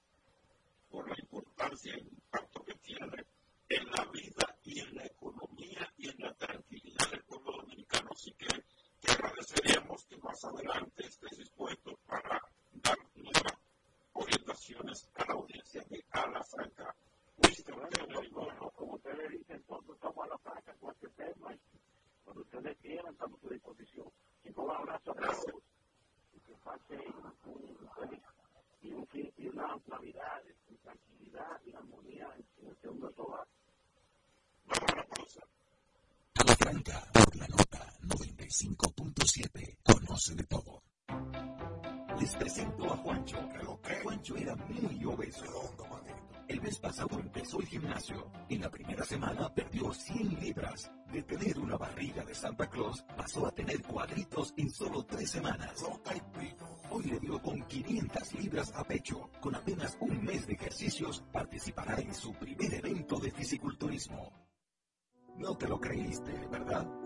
por 0.90 1.08
la 1.08 1.14
importancia 1.18 1.92
y 1.94 2.00
el 2.00 2.08
impacto 2.08 2.64
que 2.64 2.74
tiene 2.74 3.24
en 3.68 3.90
la 3.90 4.04
vida 4.10 4.58
y 4.64 4.80
en 4.80 4.94
la 4.94 5.06
economía 5.06 5.92
y 5.98 6.08
en 6.08 6.16
la 6.18 6.34
tranquilidad 6.34 7.10
del 7.10 7.22
pueblo 7.24 7.52
dominicano. 7.52 8.10
Así 8.12 8.32
que 8.32 8.48
agradeceríamos 9.12 10.04
que 10.06 10.16
más 10.18 10.44
adelante 10.44 11.06
estés 11.06 11.38
dispuesto 11.38 11.98
para 12.06 12.40
dar 12.82 12.98
nuevas 13.14 13.58
orientaciones 14.12 15.08
a 15.14 15.24
la 15.26 15.34
audiencia 15.34 15.82
de 15.88 16.04
a 16.10 16.26
la 16.28 16.42
franca. 16.44 16.94
Listo, 17.42 17.72
bueno, 18.32 18.72
como 18.74 18.94
ustedes 18.94 19.30
dicen, 19.30 19.56
entonces 19.56 19.94
estamos 19.94 20.24
a 20.24 20.28
la 20.28 20.38
franca 20.38 20.74
cualquier 20.80 21.12
tema 21.12 21.54
y 21.54 21.60
cuando 22.24 22.42
ustedes 22.42 22.76
quieran 22.78 23.12
estamos 23.12 23.38
a 23.38 23.42
su 23.42 23.48
disposición. 23.50 24.06
Y 24.44 24.58
un 24.58 24.70
abrazo 24.70 25.10
a 25.10 25.14
Gracias. 25.14 25.44
todos 25.46 25.62
y 26.34 26.40
que 26.40 26.54
pasen 26.64 27.02
un 27.44 27.88
feliz 27.94 28.22
y 28.82 28.92
un 28.92 29.06
fin 29.08 29.32
y 29.36 29.48
una 29.48 29.76
Navidad 29.86 30.42
y 30.68 30.74
tranquilidad 30.76 31.60
y 31.64 31.74
armonía 31.74 32.28
en 32.58 32.68
el 32.68 32.76
segundo 32.78 33.08
este 33.08 33.22
hogar. 33.22 33.46
Vamos 34.66 34.92
a 34.92 34.96
la 34.96 35.06
pausa. 35.06 35.40
A 36.34 36.44
por 37.24 37.36
la 37.36 37.48
nota 37.48 37.92
90. 38.02 38.35
95.7. 38.46 39.78
Conoce 39.82 40.34
de 40.34 40.44
todo. 40.44 40.82
Les 42.20 42.36
presento 42.36 42.92
a 42.92 42.96
Juancho. 42.98 43.36
Juancho 44.02 44.36
era 44.36 44.54
muy 44.54 45.04
obeso. 45.04 45.44
El 46.48 46.60
mes 46.60 46.78
pasado 46.78 47.18
empezó 47.18 47.58
el 47.58 47.66
gimnasio. 47.66 48.30
En 48.48 48.60
la 48.60 48.70
primera 48.70 49.04
semana 49.04 49.52
perdió 49.52 49.92
100 49.92 50.40
libras. 50.40 50.90
De 51.12 51.22
tener 51.24 51.58
una 51.58 51.76
barriga 51.76 52.24
de 52.24 52.34
Santa 52.34 52.68
Claus, 52.70 53.04
pasó 53.16 53.46
a 53.46 53.50
tener 53.50 53.82
cuadritos 53.82 54.54
en 54.56 54.70
solo 54.70 55.04
tres 55.04 55.30
semanas. 55.30 55.84
Hoy 56.90 57.04
le 57.04 57.18
dio 57.18 57.42
con 57.42 57.60
500 57.62 58.34
libras 58.34 58.72
a 58.76 58.84
pecho. 58.84 59.28
Con 59.40 59.56
apenas 59.56 59.96
un 60.00 60.22
mes 60.24 60.46
de 60.46 60.52
ejercicios, 60.52 61.24
participará 61.32 61.98
en 61.98 62.14
su 62.14 62.32
primer 62.34 62.74
evento 62.74 63.18
de 63.18 63.32
fisiculturismo. 63.32 64.32
No 65.36 65.56
te 65.56 65.66
lo 65.66 65.80
creíste, 65.80 66.32
¿verdad? 66.50 67.05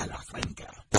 a 0.00 0.06
la 0.06 0.18
frente. 0.22 0.89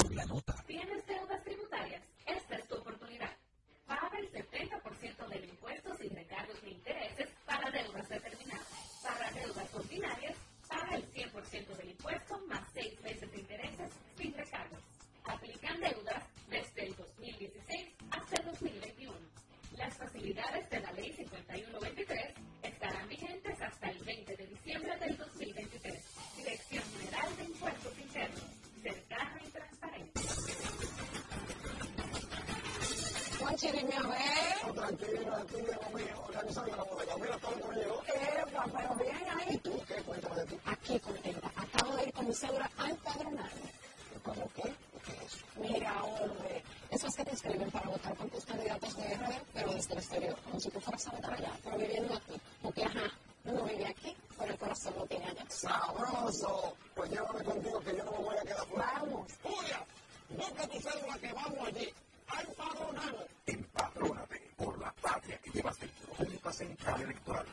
Dobla 60.38 60.68
tu 60.68 60.80
cédula 60.80 61.18
que 61.20 61.34
vamos 61.34 61.68
allí. 61.68 61.94
Empadronate. 62.40 63.28
Empadrónate 63.45 64.41
por 64.56 64.80
la 64.80 64.94
patria 65.02 65.38
que 65.40 65.52
llevas 65.52 65.80
dentro. 65.80 66.14
Junta 66.16 66.53
Central 66.53 67.02
Electoral. 67.02 67.45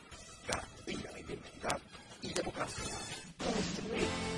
Garantía 0.47 1.11
de 1.11 1.19
identidad 1.19 1.79
y 2.21 2.33
democracia. 2.33 2.83
Construir. 3.37 4.28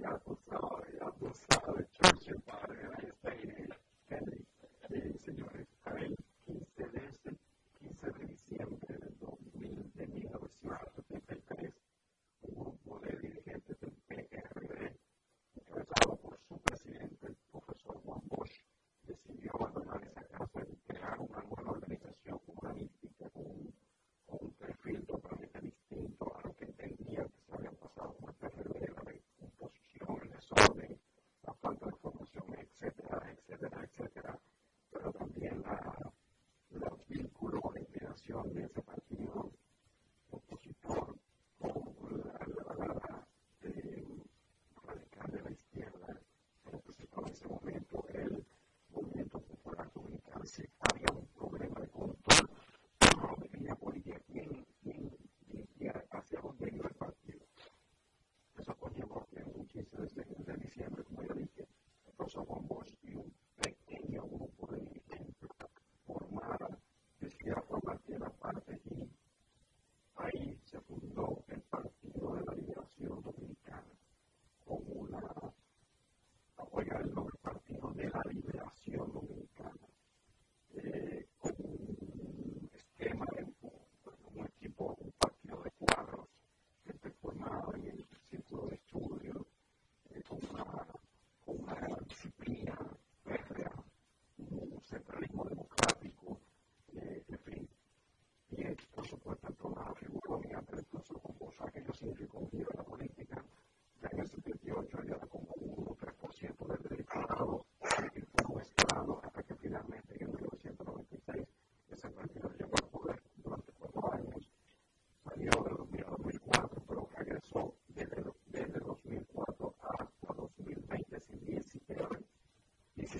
yapılsa, 0.00 0.60
yapılsa 1.00 1.60
on 38.42 38.50
there. 38.54 38.81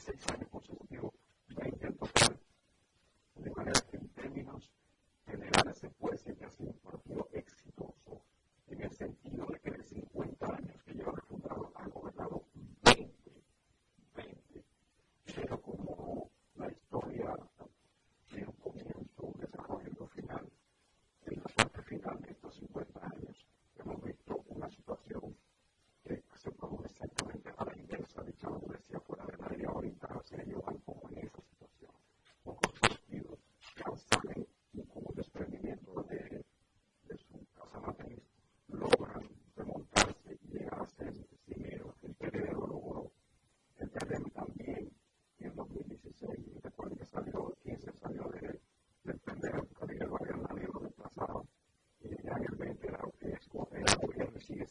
wasted 0.07 0.21
time 0.27 0.52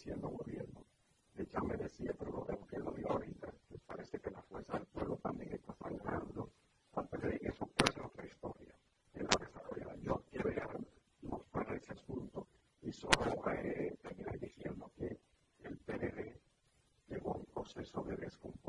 siendo 0.01 0.29
gobierno. 0.29 0.83
Que 1.35 1.45
ya 1.45 1.61
me 1.61 1.77
decía, 1.77 2.13
pero 2.17 2.31
lo 2.31 2.45
vemos 2.45 2.67
que 2.67 2.79
lo 2.79 2.91
dio 2.91 3.07
ahorita, 3.09 3.53
que 3.69 3.77
parece 3.85 4.19
que 4.19 4.31
la 4.31 4.41
fuerza 4.41 4.73
del 4.73 4.87
pueblo 4.87 5.17
también 5.17 5.53
está 5.53 5.73
sangrando 5.75 6.51
para 6.91 7.07
perder 7.07 7.39
en 7.41 7.53
su 7.53 7.67
propia 7.67 8.05
otra 8.05 8.25
historia, 8.25 8.75
en 9.13 9.27
la 9.27 9.37
desarrollada. 9.39 9.95
Yo 10.01 10.23
quiero 10.29 10.49
llegar 10.49 10.79
más 11.21 11.41
para 11.51 11.75
ese 11.75 11.93
asunto 11.93 12.47
y 12.81 12.91
solo 12.91 13.43
eh, 13.53 13.95
terminar 14.01 14.39
diciendo 14.39 14.91
que 14.97 15.19
el 15.63 15.77
PDD 15.77 16.35
llegó 17.07 17.33
a 17.33 17.37
un 17.37 17.45
proceso 17.45 18.01
de 18.03 18.15
descomposición 18.17 18.60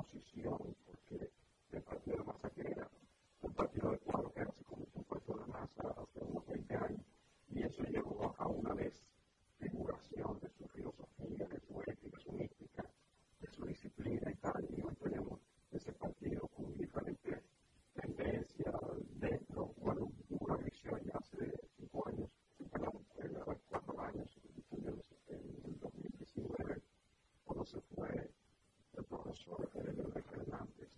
no 29.32 29.36
solo 29.36 29.70
de 29.74 30.22
Fernández, 30.22 30.90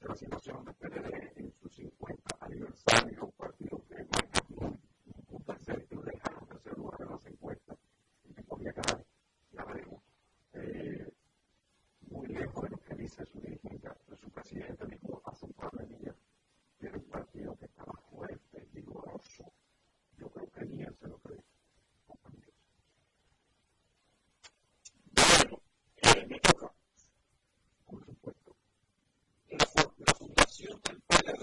de 0.00 0.08
la 0.08 0.16
situación 0.16 0.64
del 0.64 0.74
PLD 0.74 1.25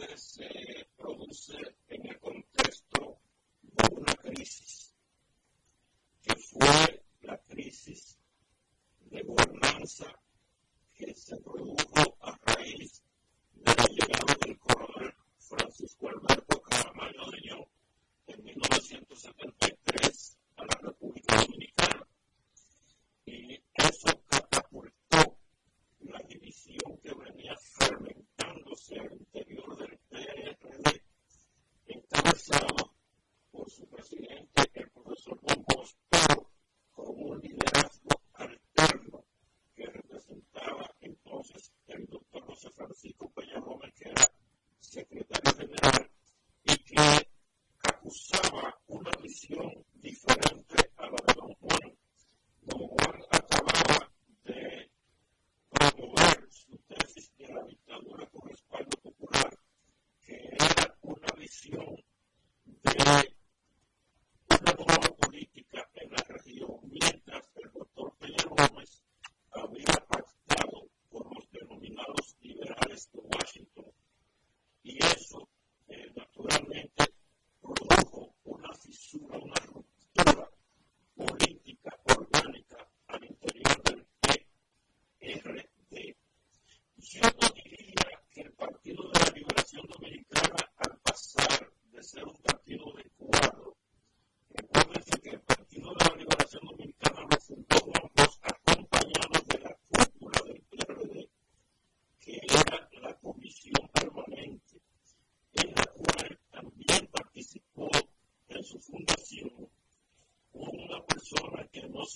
this. 0.10 0.38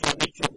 Cada 0.08 0.57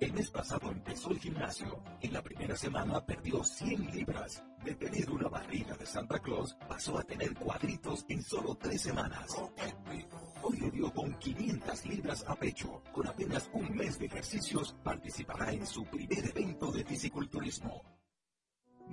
El 0.00 0.12
mes 0.12 0.28
pasado 0.30 0.70
empezó 0.70 1.10
el 1.10 1.20
gimnasio. 1.20 1.82
En 2.00 2.12
la 2.12 2.22
primera 2.22 2.56
semana 2.56 3.04
perdió 3.04 3.44
100 3.44 3.90
libras. 3.92 4.42
De 4.64 4.74
tener 4.74 5.10
una 5.10 5.28
barriga 5.28 5.76
de 5.76 5.86
Santa 5.86 6.18
Claus, 6.18 6.56
pasó 6.68 6.98
a 6.98 7.04
tener 7.04 7.34
cuadritos 7.34 8.04
en 8.08 8.22
solo 8.22 8.56
tres 8.56 8.82
semanas. 8.82 9.36
Hoy 10.42 10.56
le 10.58 10.70
dio 10.70 10.92
con 10.92 11.16
500 11.18 11.86
libras 11.86 12.24
a 12.26 12.34
pecho. 12.34 12.82
Con 12.92 13.06
apenas 13.06 13.48
un 13.52 13.76
mes 13.76 13.98
de 13.98 14.06
ejercicios, 14.06 14.74
participará 14.82 15.52
en 15.52 15.66
su 15.66 15.84
primer 15.84 16.26
evento 16.26 16.72
de 16.72 16.84
fisiculturismo. 16.84 17.93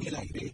realize 0.00 0.49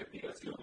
investigación. 0.00 0.57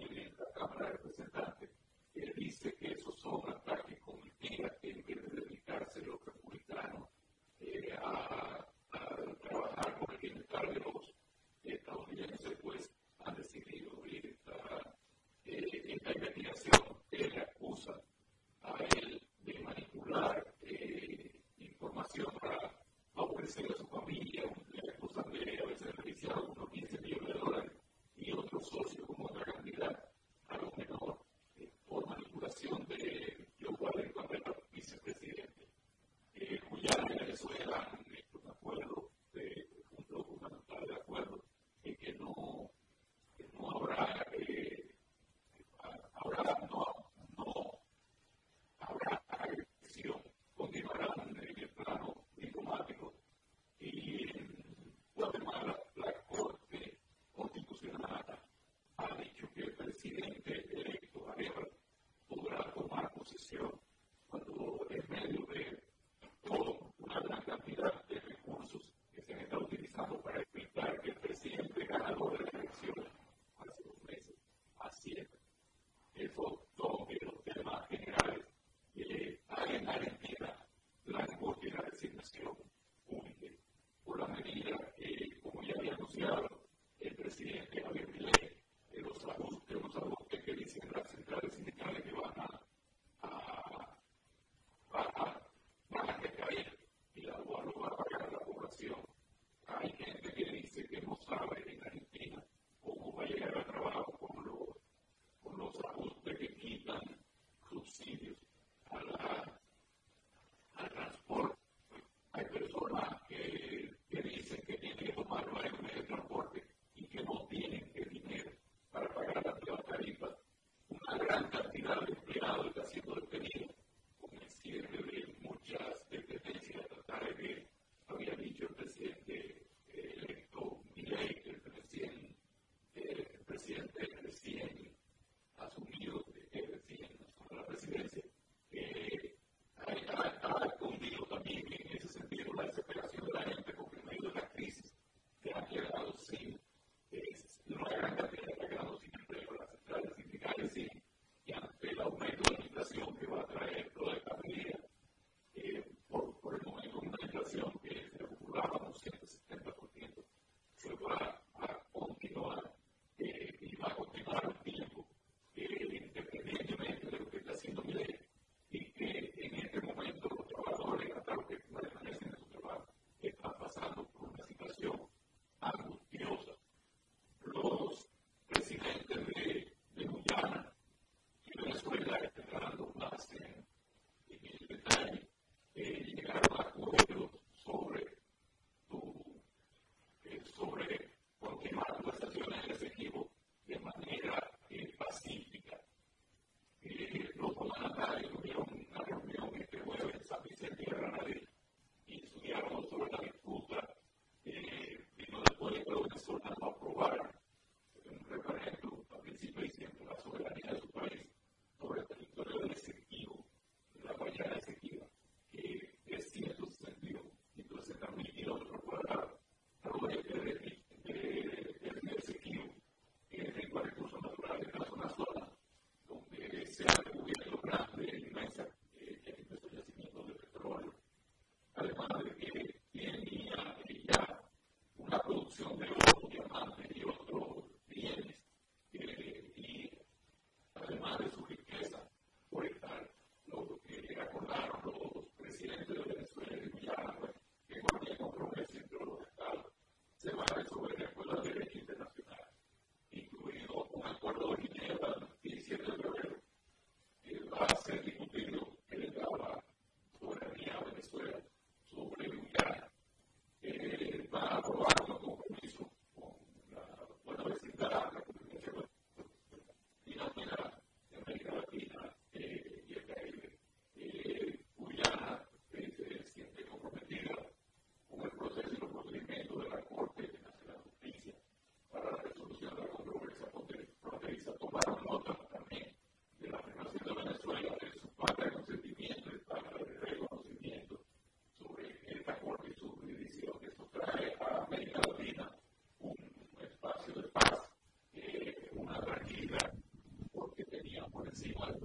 see 301.36 301.54
one 301.58 301.85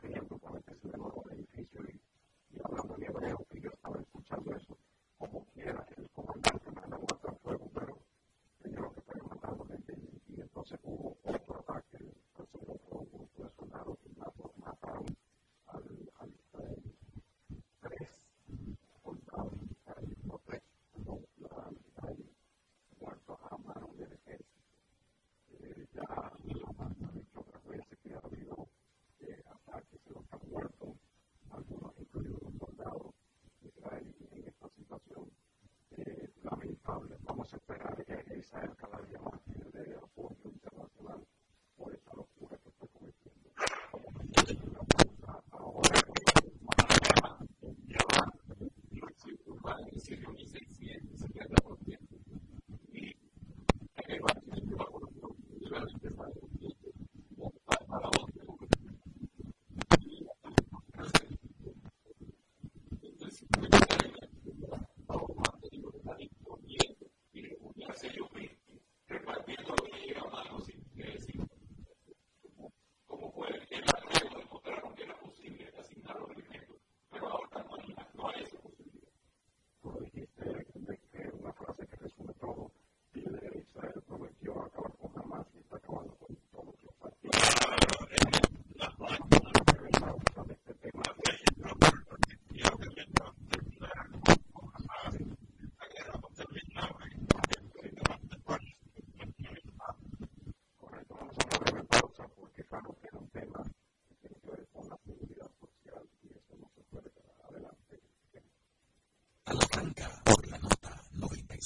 Israel 38.41 38.71
cada 38.77 38.99
día 39.03 39.19
más. 39.19 39.40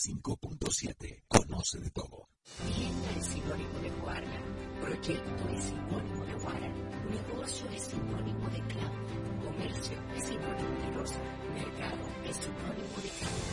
5.7. 0.05 1.23
Conoce 1.27 1.79
de 1.79 1.89
todo. 1.89 2.29
Vivienda 2.61 3.09
es 3.17 3.25
sinónimo 3.25 3.79
de 3.81 3.89
Guara. 3.89 4.37
Proyecto 4.79 5.49
es 5.49 5.63
sinónimo 5.63 6.25
de 6.25 6.33
Guara. 6.45 6.69
Negocio 7.09 7.65
es 7.73 7.81
sinónimo 7.89 8.45
de 8.53 8.61
cloud. 8.69 9.01
Comercio 9.41 9.97
es 10.15 10.23
sinónimo 10.29 10.77
de 10.77 10.91
rosa. 10.93 11.19
Mercado 11.57 12.05
es 12.21 12.37
sinónimo 12.37 12.97
de 13.01 13.09
cloud. 13.17 13.45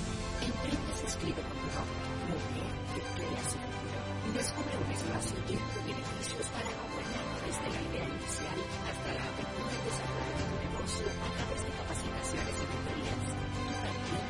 Emprende 0.45 0.93
se 0.93 1.07
escribe 1.07 1.41
con 1.41 1.57
blog. 1.57 1.89
Mujer 2.29 2.73
que 2.93 3.01
crea 3.17 3.43
su 3.49 3.57
futuro. 3.57 4.01
Descubre 4.37 4.77
un 4.77 4.91
espacio 4.93 5.37
lleno 5.49 5.69
de 5.73 5.81
beneficios 5.89 6.47
para 6.53 6.69
acompañar 6.69 7.27
desde 7.49 7.67
la 7.73 7.81
idea 7.81 8.07
inicial 8.13 8.59
hasta 8.93 9.09
la 9.09 9.25
apertura 9.25 9.73
y 9.73 9.81
desarrollo 9.89 10.35
de 10.37 10.45
tu 10.53 10.57
negocio 10.69 11.07
a 11.17 11.29
través 11.33 11.61
de 11.65 11.71
capacitaciones 11.81 12.57
y 12.61 12.65
mentorías. 12.69 13.25
Y 13.33 13.75
también 13.81 14.25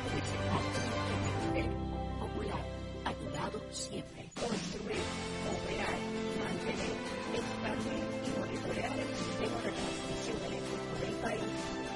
siempre. 3.73 4.29
Construir, 4.37 5.01
operar, 5.49 5.97
mantener, 6.37 6.93
expandir 7.33 8.05
y 8.05 8.31
monitorear 8.37 8.93
el 9.01 9.11
sistema 9.17 9.59
de 9.65 9.73
transmisión 9.73 10.39
eléctrica 10.45 10.93
del 11.01 11.17
país 11.25 11.53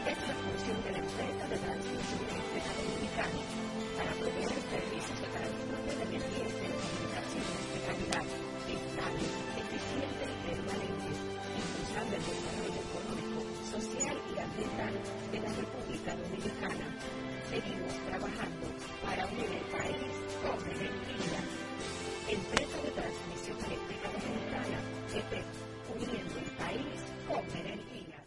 es 0.08 0.18
la 0.24 0.34
función 0.40 0.78
de 0.80 0.90
la 0.96 1.00
empresa 1.04 1.44
de 1.52 1.58
transmisión 1.60 2.20
eléctrica 2.32 2.70
dominicana 2.80 3.42
para 3.96 4.12
proveer 4.16 4.56
servicios 4.72 5.18
de 5.20 5.28
transporte 5.36 5.90
de 5.96 6.04
energía 6.06 6.46
y 6.48 6.54
telecomunicaciones 6.56 7.60
de 7.72 7.78
calidad, 7.84 8.26
estable, 8.72 9.26
eficiente 9.60 10.24
y 10.32 10.38
permanente, 10.48 11.10
impulsando 11.12 12.12
el 12.16 12.24
desarrollo 12.24 12.80
económico, 12.88 13.40
social 13.68 14.16
y 14.16 14.34
ambiental 14.40 14.94
de 15.28 15.38
la 15.44 15.52
República 15.60 16.10
Dominicana. 16.16 16.86
Seguimos 17.52 17.94
trabajando 18.08 18.66
para 19.04 19.26
unir 19.26 19.50
el 19.52 19.66
país 19.70 20.12
con 20.42 20.58
energía. 20.66 21.25
Uniendo 25.94 26.38
el 26.38 26.50
país 26.56 27.00
con 27.28 27.56
energía. 27.56 28.24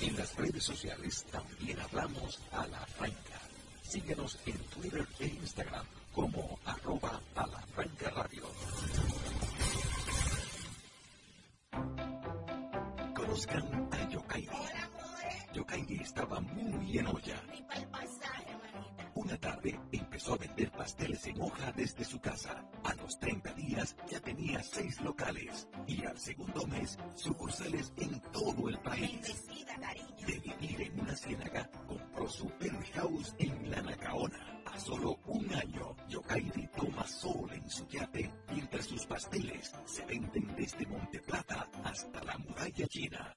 En 0.00 0.16
las 0.16 0.36
redes 0.36 0.64
sociales 0.64 1.24
también 1.30 1.80
hablamos 1.80 2.40
a 2.52 2.66
la 2.66 2.84
franca. 2.86 3.40
Síguenos 3.82 4.38
en 4.46 4.58
Twitter 4.58 5.06
e 5.20 5.26
Instagram 5.26 5.86
como 6.14 6.58
arroba 6.64 7.20
a 7.34 7.46
la 7.46 7.60
franca 7.74 8.10
radio. 8.10 8.44
Conozcan 13.14 13.88
a 13.92 14.08
Yokairi. 14.08 14.48
Yokairi 15.54 15.96
estaba 16.02 16.40
muy 16.40 16.98
en 16.98 17.06
olla. 17.06 17.42
Una 19.24 19.36
tarde 19.36 19.78
empezó 19.92 20.34
a 20.34 20.38
vender 20.38 20.72
pasteles 20.72 21.24
en 21.28 21.40
hoja 21.40 21.70
desde 21.72 22.04
su 22.04 22.20
casa. 22.20 22.68
A 22.82 22.92
los 22.94 23.20
30 23.20 23.54
días 23.54 23.94
ya 24.10 24.18
tenía 24.18 24.60
seis 24.64 25.00
locales 25.00 25.68
y 25.86 26.04
al 26.04 26.18
segundo 26.18 26.66
mes 26.66 26.98
sucursales 27.14 27.92
en 27.98 28.20
todo 28.32 28.68
el 28.68 28.78
país. 28.80 29.48
De 30.26 30.38
vivir 30.40 30.82
en 30.82 31.00
una 31.00 31.14
ciénaga, 31.14 31.70
compró 31.86 32.28
su 32.28 32.48
penthouse 32.58 33.34
en 33.38 33.70
La 33.70 33.80
Nacaona. 33.82 34.60
A 34.66 34.80
solo 34.80 35.20
un 35.26 35.54
año, 35.54 35.94
Yokairi 36.08 36.68
toma 36.76 37.06
sol 37.06 37.48
en 37.52 37.70
su 37.70 37.86
yate 37.86 38.28
mientras 38.52 38.86
sus 38.86 39.06
pasteles 39.06 39.72
se 39.84 40.04
venden 40.04 40.52
desde 40.56 40.84
Monte 40.86 41.20
Plata 41.20 41.68
hasta 41.84 42.24
la 42.24 42.38
muralla 42.38 42.86
china. 42.88 43.36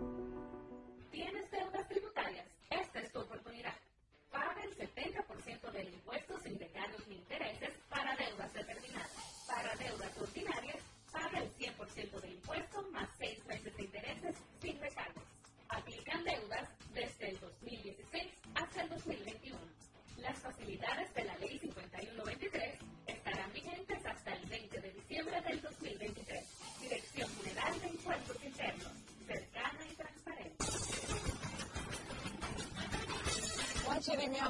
Mira. 34.27 34.45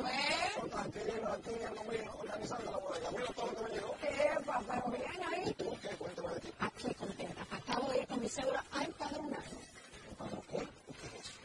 Acabo 7.49 7.91
de. 7.91 8.07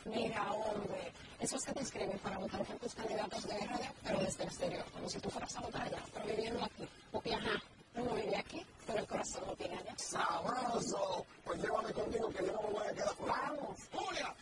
Mira, 0.07 0.53
hombre, 0.53 1.13
esos 1.41 1.63
que 1.65 1.73
te 1.73 1.81
inscriben 1.81 2.19
para 2.19 2.39
votar 2.39 2.65
por 2.65 2.77
tus 2.77 2.95
candidatos 2.95 3.47
de 3.47 3.55
RD, 3.59 3.91
pero 4.05 4.21
desde 4.21 4.43
el 4.43 4.49
exterior, 4.49 4.85
como 4.93 5.09
si 5.09 5.19
tú 5.19 5.31
fueras 5.31 5.57
a 5.57 5.61
votar 5.61 5.83
allá, 5.83 6.03
pero 6.13 6.27
viviendo 6.27 6.65
aquí. 6.65 6.89
Porque, 7.11 7.35
ajá, 7.35 7.63
uno 7.95 8.15
vive 8.15 8.37
aquí, 8.37 8.67
pero 8.87 8.99
el 9.01 9.07
corazón 9.07 9.43
lo 9.47 9.57
tiene 9.57 9.77
allá. 9.79 9.95
Sabroso. 9.99 11.27
Pues 11.45 11.63
llévame 11.63 11.93
contigo 11.93 12.29
que 12.31 12.47
yo 12.47 12.53
no 12.53 12.63
me 12.63 12.71
voy 12.71 12.87
a 12.87 12.93
quedar. 12.93 13.15
Vamos. 13.21 13.79
Julia, 13.93 14.35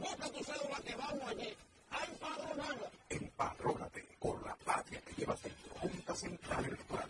bota 0.00 0.28
tu 0.30 0.44
cédula 0.44 0.80
que 0.84 0.94
vamos 0.94 1.28
allí. 1.28 1.56
Empadrónate. 1.90 2.90
Empadrónate 3.10 4.08
con 4.18 4.42
la 4.44 4.54
patria 4.56 5.00
que 5.02 5.14
llevas 5.14 5.42
dentro. 5.42 5.74
Junta 5.80 6.14
Central 6.14 6.64
Electoral. 6.64 7.08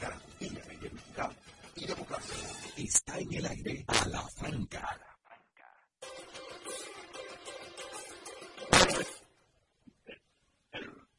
Garantía 0.00 0.62
de 0.64 0.74
libertad 0.74 1.32
y 1.76 1.86
democracia. 1.86 2.34
Está 2.76 3.18
en 3.18 3.34
el 3.34 3.46
aire 3.46 3.84
a 3.86 4.08
la 4.08 4.22
franca. 4.28 4.98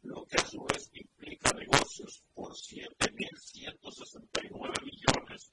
lo 0.03 0.23
que 0.26 0.38
a 0.38 0.45
su 0.45 0.63
vez 0.65 0.91
implica 0.93 1.51
negocios 1.53 2.23
por 2.34 2.53
7.169 2.53 4.84
millones 4.84 5.51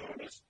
honest, 0.00 0.42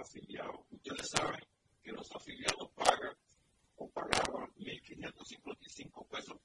afiliados. 0.00 0.60
Ustedes 0.70 1.08
saben 1.10 1.40
que 1.82 1.92
los 1.92 2.10
afiliados 2.14 2.70
pagan 2.74 3.14
o 3.76 3.88
pagaban 3.90 4.50
1.555 4.56 6.08
pesos 6.08 6.36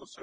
also 0.00 0.22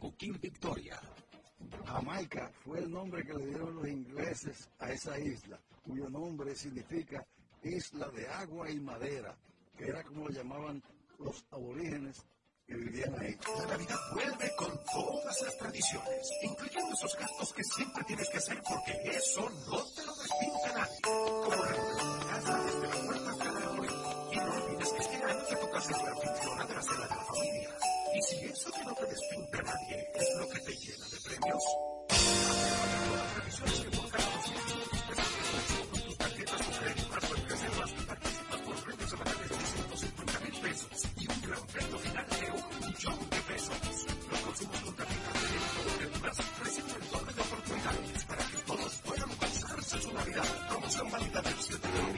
Coquín 0.21 0.39
Victoria. 0.39 1.01
Jamaica 1.83 2.51
fue 2.63 2.77
el 2.77 2.91
nombre 2.91 3.23
que 3.23 3.33
le 3.33 3.47
dieron 3.47 3.75
los 3.75 3.87
ingleses 3.87 4.69
a 4.77 4.91
esa 4.91 5.17
isla, 5.17 5.59
cuyo 5.83 6.07
nombre 6.11 6.53
significa 6.53 7.25
isla 7.63 8.07
de 8.09 8.27
agua 8.27 8.69
y 8.69 8.79
madera, 8.79 9.35
que 9.75 9.85
era 9.85 10.03
como 10.03 10.27
lo 10.27 10.29
llamaban 10.29 10.83
los 11.17 11.43
aborígenes 11.49 12.23
que 12.67 12.75
vivían 12.75 13.19
ahí. 13.19 13.35
La 13.57 13.65
Navidad 13.65 13.97
vuelve 14.13 14.51
con 14.57 14.79
todas 14.93 15.41
las 15.41 15.57
tradiciones, 15.57 16.29
incluyendo 16.43 16.93
esos 16.93 17.17
gastos 17.17 17.53
que 17.53 17.63
siempre 17.63 18.03
tienes 18.03 18.29
que 18.29 18.37
hacer 18.37 18.61
porque 18.61 18.93
eso 19.17 19.49
no 19.71 19.80
de 50.93 51.01
oportunidades 51.01 51.67
para 51.67 51.79
que 51.79 51.87
todos 51.87 52.10